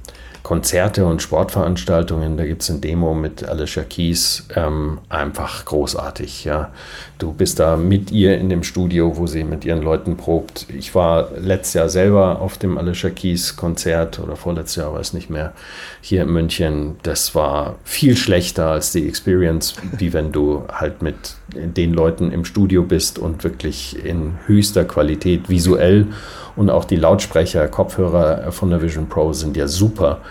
[0.44, 6.44] Konzerte und Sportveranstaltungen, da gibt es ein Demo mit Alicia Keys, ähm, einfach großartig.
[6.44, 6.74] Ja.
[7.18, 10.66] Du bist da mit ihr in dem Studio, wo sie mit ihren Leuten probt.
[10.78, 15.30] Ich war letztes Jahr selber auf dem Alicia Keys Konzert oder vorletztes Jahr, weiß nicht
[15.30, 15.54] mehr,
[16.02, 16.98] hier in München.
[17.04, 22.44] Das war viel schlechter als die Experience, wie wenn du halt mit den Leuten im
[22.44, 26.08] Studio bist und wirklich in höchster Qualität visuell
[26.56, 30.22] und auch die Lautsprecher, Kopfhörer von der Vision Pro sind ja super,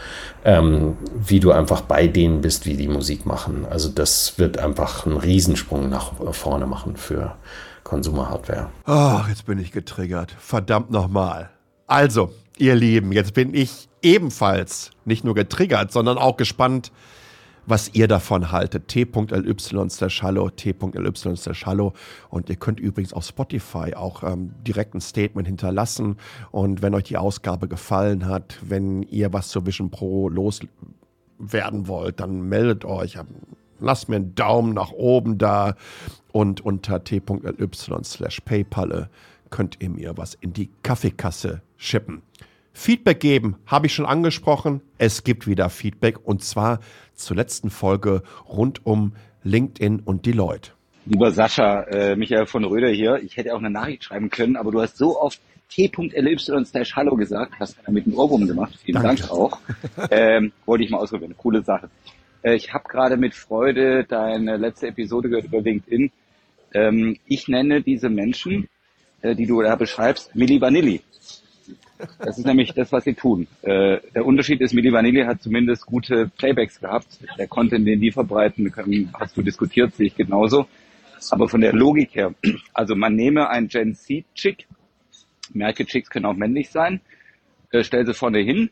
[0.45, 3.67] ähm, wie du einfach bei denen bist, wie die Musik machen.
[3.69, 7.37] Also das wird einfach einen Riesensprung nach vorne machen für
[7.85, 8.69] Consumer-Hardware.
[8.87, 10.35] Ach, jetzt bin ich getriggert.
[10.39, 11.51] Verdammt nochmal.
[11.87, 16.91] Also, ihr Lieben, jetzt bin ich ebenfalls nicht nur getriggert, sondern auch gespannt,
[17.67, 18.89] was ihr davon haltet.
[18.89, 21.93] t.ly slash hallo, t.ly slash hallo.
[22.31, 26.17] Und ihr könnt übrigens auf Spotify auch ähm, direkt ein Statement hinterlassen.
[26.51, 32.21] Und wenn euch die Ausgabe gefallen hat, wenn ihr was zur Vision Pro loswerden wollt,
[32.21, 33.19] dann meldet euch.
[33.81, 35.75] Lasst mir einen Daumen nach oben da.
[36.33, 37.69] Und unter t.ly
[38.05, 39.09] slash paypal
[39.51, 42.23] könnt ihr mir was in die Kaffeekasse schippen.
[42.73, 44.81] Feedback geben, habe ich schon angesprochen.
[44.99, 46.81] Es gibt wieder Feedback und zwar
[47.15, 49.13] zur letzten Folge rund um
[49.45, 50.73] LinkedIn und Deloitte.
[51.05, 53.17] Lieber Sascha, äh, Michael von Röder hier.
[53.23, 57.17] Ich hätte auch eine Nachricht schreiben können, aber du hast so oft t.ly slash hallo
[57.17, 58.79] gesagt, hast damit einen Ohrwurm gemacht.
[58.85, 59.23] Vielen Danke.
[59.23, 59.59] Dank auch.
[60.11, 61.35] Ähm, wollte ich mal ausprobieren.
[61.37, 61.89] Coole Sache.
[62.43, 66.11] Äh, ich habe gerade mit Freude deine letzte Episode gehört über LinkedIn.
[66.75, 68.69] Ähm, ich nenne diese Menschen,
[69.23, 71.01] äh, die du da beschreibst, Milli Vanilli.
[72.19, 73.47] Das ist nämlich das, was sie tun.
[73.63, 77.19] Äh, der Unterschied ist, Milli Vanilli hat zumindest gute Playbacks gehabt.
[77.39, 80.67] Der Content, den die verbreiten, können, hast du diskutiert, sehe ich genauso.
[81.31, 82.35] Aber von der Logik her,
[82.75, 84.67] also man nehme ein Gen Z-Chick,
[85.53, 87.01] merke Chicks können auch männlich sein,
[87.71, 88.71] äh, stell sie vorne hin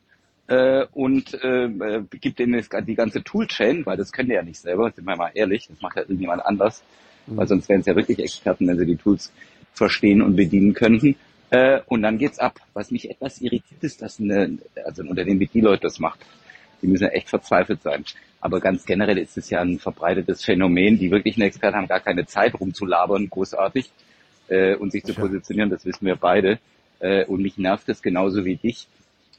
[0.49, 4.61] äh, und äh, äh gibt denen die ganze Toolchain, weil das können die ja nicht
[4.61, 6.83] selber, sind wir mal ehrlich, das macht ja irgendjemand anders,
[7.27, 7.37] mhm.
[7.37, 9.33] weil sonst wären es ja wirklich Experten, wenn sie die Tools
[9.73, 11.17] verstehen und bedienen könnten.
[11.51, 12.61] Äh, und dann geht's ab.
[12.75, 16.21] Was mich etwas irritiert ist, dass eine, also ein Unternehmen wie die Leute das macht.
[16.81, 18.05] Die müssen ja echt verzweifelt sein.
[18.41, 20.99] Aber ganz generell ist es ja ein verbreitetes Phänomen.
[20.99, 23.91] Die wirklichen Experten haben gar keine Zeit rumzulabern, großartig,
[24.49, 25.71] äh, und sich zu positionieren.
[25.71, 26.59] Das wissen wir beide.
[27.01, 28.87] Äh, und mich nervt es genauso wie dich.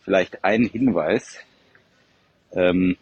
[0.03, 1.37] Vielleicht ein Hinweis,
[2.53, 2.97] ähm,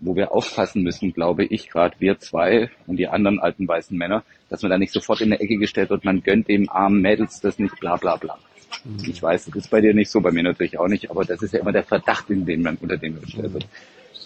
[0.00, 4.24] wo wir aufpassen müssen, glaube ich, gerade wir zwei und die anderen alten weißen Männer,
[4.48, 7.40] dass man da nicht sofort in der Ecke gestellt wird, man gönnt dem armen Mädels
[7.40, 8.38] das nicht, bla bla bla.
[8.84, 9.10] Mhm.
[9.10, 11.42] Ich weiß, das ist bei dir nicht so, bei mir natürlich auch nicht, aber das
[11.42, 13.66] ist ja immer der Verdacht, in dem man, unter dem man gestellt wird.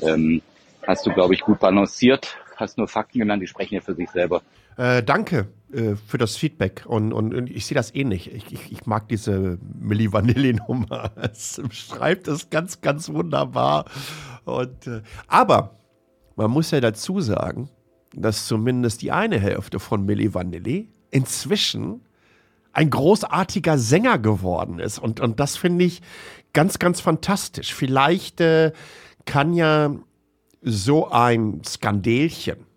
[0.03, 0.43] Ähm,
[0.87, 4.11] hast du, glaube ich, gut balanciert, hast nur Fakten genannt, die sprechen ja für sich
[4.11, 4.43] selber.
[4.77, 8.33] Äh, danke äh, für das Feedback und, und, und ich sehe das ähnlich.
[8.33, 11.13] Ich, ich, ich, mag diese Milli Vanilli-Nummer.
[11.17, 13.87] Es schreibt es ganz, ganz wunderbar.
[14.45, 15.77] Und, äh, aber
[16.37, 17.69] man muss ja dazu sagen,
[18.15, 22.03] dass zumindest die eine Hälfte von Milli Vanilli inzwischen
[22.73, 24.99] ein großartiger Sänger geworden ist.
[24.99, 26.03] Und, und das finde ich
[26.53, 27.75] ganz, ganz fantastisch.
[27.75, 28.73] Vielleicht äh,
[29.25, 29.95] kann ja
[30.63, 32.72] so ein Skandelchen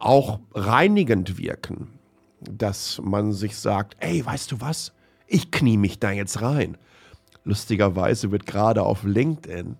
[0.00, 1.98] auch reinigend wirken,
[2.40, 4.92] dass man sich sagt, ey, weißt du was?
[5.26, 6.76] Ich knie mich da jetzt rein.
[7.44, 9.76] Lustigerweise wird gerade auf LinkedIn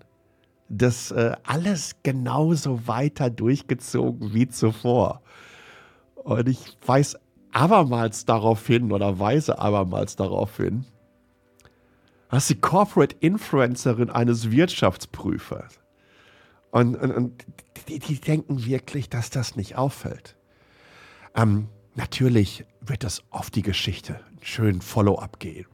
[0.73, 5.21] das äh, alles genauso weiter durchgezogen wie zuvor.
[6.15, 7.17] Und ich weiß
[7.51, 10.85] abermals darauf hin oder weise abermals darauf hin,
[12.29, 15.81] dass die Corporate Influencerin eines Wirtschaftsprüfers
[16.71, 17.45] und, und, und
[17.85, 20.35] die, die, denken wirklich, dass das nicht auffällt.
[21.35, 25.67] Ähm, natürlich wird das auf die Geschichte schön Follow-up gehen,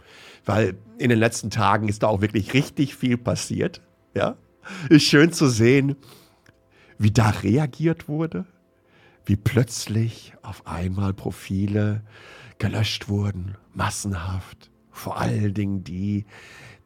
[0.46, 3.82] weil in den letzten Tagen ist da auch wirklich richtig viel passiert.
[4.14, 4.36] Ja,
[4.90, 5.96] ist schön zu sehen,
[6.98, 8.46] wie da reagiert wurde,
[9.26, 12.02] wie plötzlich auf einmal Profile
[12.58, 14.72] gelöscht wurden, massenhaft.
[14.92, 16.26] Vor allen Dingen die,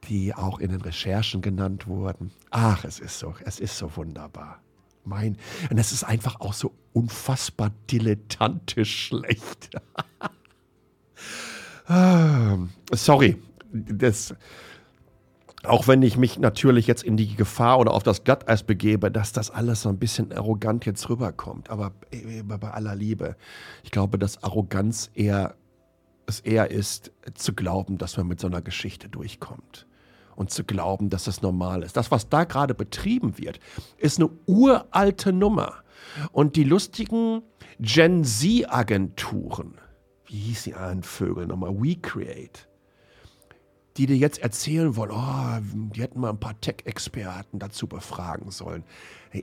[0.10, 2.32] die auch in den Recherchen genannt wurden.
[2.50, 4.62] Ach, es ist so, es ist so wunderbar.
[5.04, 5.38] Mein,
[5.70, 9.72] und es ist einfach auch so unfassbar dilettantisch schlecht.
[11.88, 12.58] ah,
[12.94, 13.42] sorry,
[13.72, 14.36] das,
[15.64, 19.32] auch wenn ich mich natürlich jetzt in die Gefahr oder auf das Glatteis begebe, dass
[19.32, 21.70] das alles so ein bisschen arrogant jetzt rüberkommt.
[21.70, 23.36] Aber äh, bei aller Liebe,
[23.84, 25.56] ich glaube, dass Arroganz eher
[26.28, 29.86] es eher ist, zu glauben, dass man mit so einer Geschichte durchkommt.
[30.36, 31.98] Und zu glauben, dass das normal ist.
[31.98, 33.60] Das, was da gerade betrieben wird,
[33.98, 35.76] ist eine uralte Nummer.
[36.32, 37.44] Und die lustigen
[37.80, 39.76] Gen Z-Agenturen,
[40.26, 41.74] wie hieß die einen Vögel nochmal?
[41.76, 42.68] We Create
[43.98, 48.84] die dir jetzt erzählen wollen, oh, die hätten mal ein paar Tech-Experten dazu befragen sollen.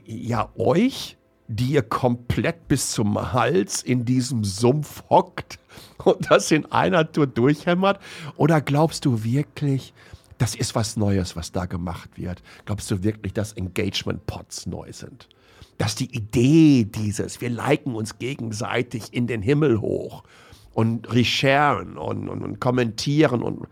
[0.05, 1.17] Ja, euch,
[1.47, 5.59] die ihr komplett bis zum Hals in diesem Sumpf hockt
[6.03, 7.99] und das in einer Tour durchhämmert?
[8.37, 9.93] Oder glaubst du wirklich,
[10.39, 12.41] das ist was Neues, was da gemacht wird?
[12.65, 15.29] Glaubst du wirklich, dass Engagement-Pods neu sind?
[15.77, 20.23] Dass die Idee dieses, wir liken uns gegenseitig in den Himmel hoch
[20.73, 23.67] und resharen und, und, und kommentieren und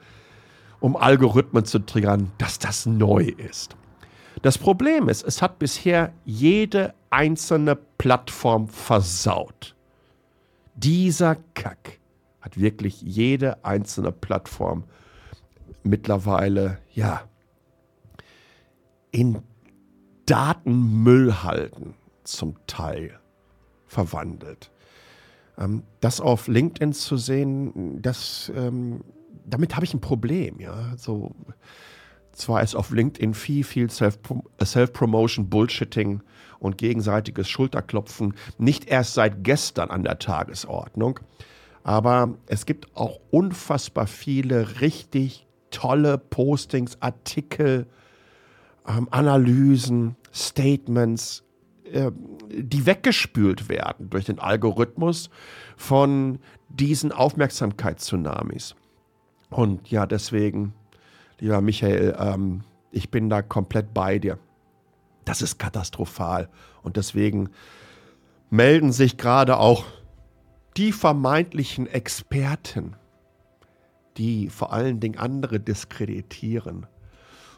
[0.79, 3.75] um Algorithmen zu triggern, dass das neu ist.
[4.41, 9.73] Das Problem ist, es hat bisher jede einzelne Plattform versaut.
[10.75, 11.99] Dieser Kack
[12.41, 14.83] hat wirklich jede einzelne Plattform
[15.89, 17.21] mittlerweile, ja,
[19.11, 19.41] in
[20.25, 23.19] Datenmüllhalden zum Teil
[23.85, 24.71] verwandelt.
[25.57, 29.01] Ähm, das auf LinkedIn zu sehen, das ähm,
[29.47, 30.95] damit habe ich ein Problem, ja.
[30.97, 31.33] So,
[32.33, 36.21] zwar ist auf LinkedIn viel, viel Self-Promotion, Bullshitting
[36.59, 41.19] und gegenseitiges Schulterklopfen nicht erst seit gestern an der Tagesordnung,
[41.83, 47.87] aber es gibt auch unfassbar viele richtig tolle Postings, Artikel,
[48.87, 51.43] ähm, Analysen, Statements,
[51.91, 52.11] äh,
[52.49, 55.29] die weggespült werden durch den Algorithmus
[55.75, 56.39] von
[56.69, 58.75] diesen Aufmerksamkeitstsunamis.
[59.49, 60.73] Und ja, deswegen,
[61.39, 64.37] lieber Michael, ähm, ich bin da komplett bei dir.
[65.25, 66.49] Das ist katastrophal.
[66.83, 67.49] Und deswegen
[68.49, 69.85] melden sich gerade auch
[70.77, 72.95] die vermeintlichen Experten,
[74.17, 76.87] die vor allen Dingen andere diskreditieren,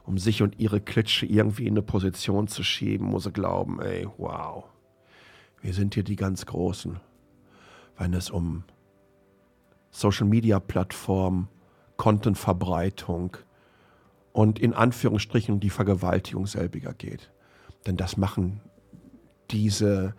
[0.03, 4.07] um sich und ihre Klitsche irgendwie in eine Position zu schieben, wo sie glauben, ey,
[4.17, 4.65] wow,
[5.61, 6.99] wir sind hier die ganz Großen,
[7.97, 8.63] wenn es um
[9.91, 11.47] Social-Media-Plattformen,
[11.97, 13.37] Content-Verbreitung
[14.31, 17.31] und in Anführungsstrichen die Vergewaltigung selbiger geht.
[17.85, 18.61] Denn das machen
[19.51, 20.15] diese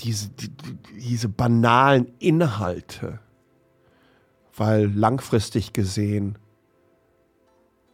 [0.00, 0.50] diese, die,
[0.98, 3.20] diese banalen Inhalte,
[4.56, 6.38] weil langfristig gesehen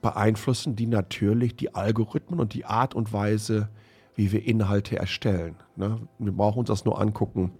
[0.00, 3.68] beeinflussen die natürlich die Algorithmen und die Art und Weise,
[4.14, 5.56] wie wir Inhalte erstellen.
[5.76, 6.00] Ne?
[6.18, 7.52] Wir brauchen uns das nur angucken,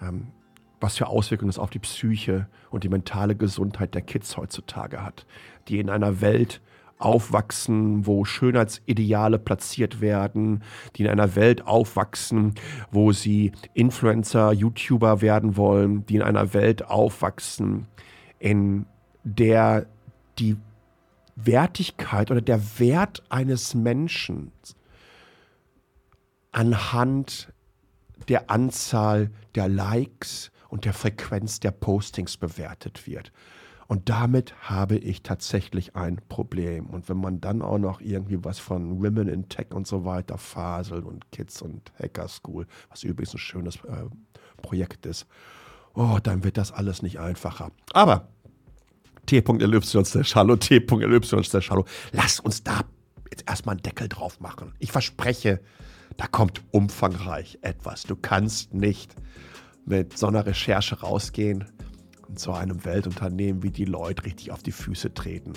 [0.00, 0.28] ähm,
[0.80, 5.26] was für Auswirkungen es auf die Psyche und die mentale Gesundheit der Kids heutzutage hat,
[5.68, 6.60] die in einer Welt
[6.98, 10.62] aufwachsen, wo Schönheitsideale platziert werden,
[10.94, 12.54] die in einer Welt aufwachsen,
[12.90, 17.86] wo sie Influencer, YouTuber werden wollen, die in einer Welt aufwachsen,
[18.46, 18.86] in
[19.24, 19.86] der
[20.38, 20.56] die
[21.34, 24.52] Wertigkeit oder der Wert eines Menschen
[26.52, 27.52] anhand
[28.28, 33.32] der Anzahl der Likes und der Frequenz der Postings bewertet wird.
[33.88, 36.86] Und damit habe ich tatsächlich ein Problem.
[36.86, 40.38] Und wenn man dann auch noch irgendwie was von Women in Tech und so weiter
[40.38, 44.04] faselt und Kids und Hacker School, was übrigens ein schönes äh,
[44.62, 45.26] Projekt ist,
[45.94, 47.72] oh, dann wird das alles nicht einfacher.
[47.92, 48.28] Aber
[49.26, 49.42] T.ly
[50.34, 51.20] Hallo, T.ly
[51.68, 52.82] Hallo, lasst uns da
[53.30, 54.72] jetzt erstmal einen Deckel drauf machen.
[54.78, 55.60] Ich verspreche,
[56.16, 58.04] da kommt umfangreich etwas.
[58.04, 59.14] Du kannst nicht
[59.84, 61.64] mit so einer Recherche rausgehen
[62.28, 65.52] und zu einem Weltunternehmen wie die Leute richtig auf die Füße treten,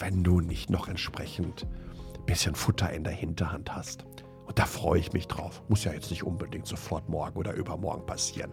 [0.00, 1.66] wenn du nicht noch entsprechend
[2.16, 4.04] ein bisschen Futter in der Hinterhand hast.
[4.46, 5.62] Und da freue ich mich drauf.
[5.68, 8.50] Muss ja jetzt nicht unbedingt sofort morgen oder übermorgen passieren.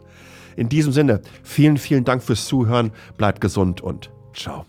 [0.58, 2.92] In diesem Sinne, vielen, vielen Dank fürs Zuhören.
[3.16, 4.66] Bleibt gesund und ciao.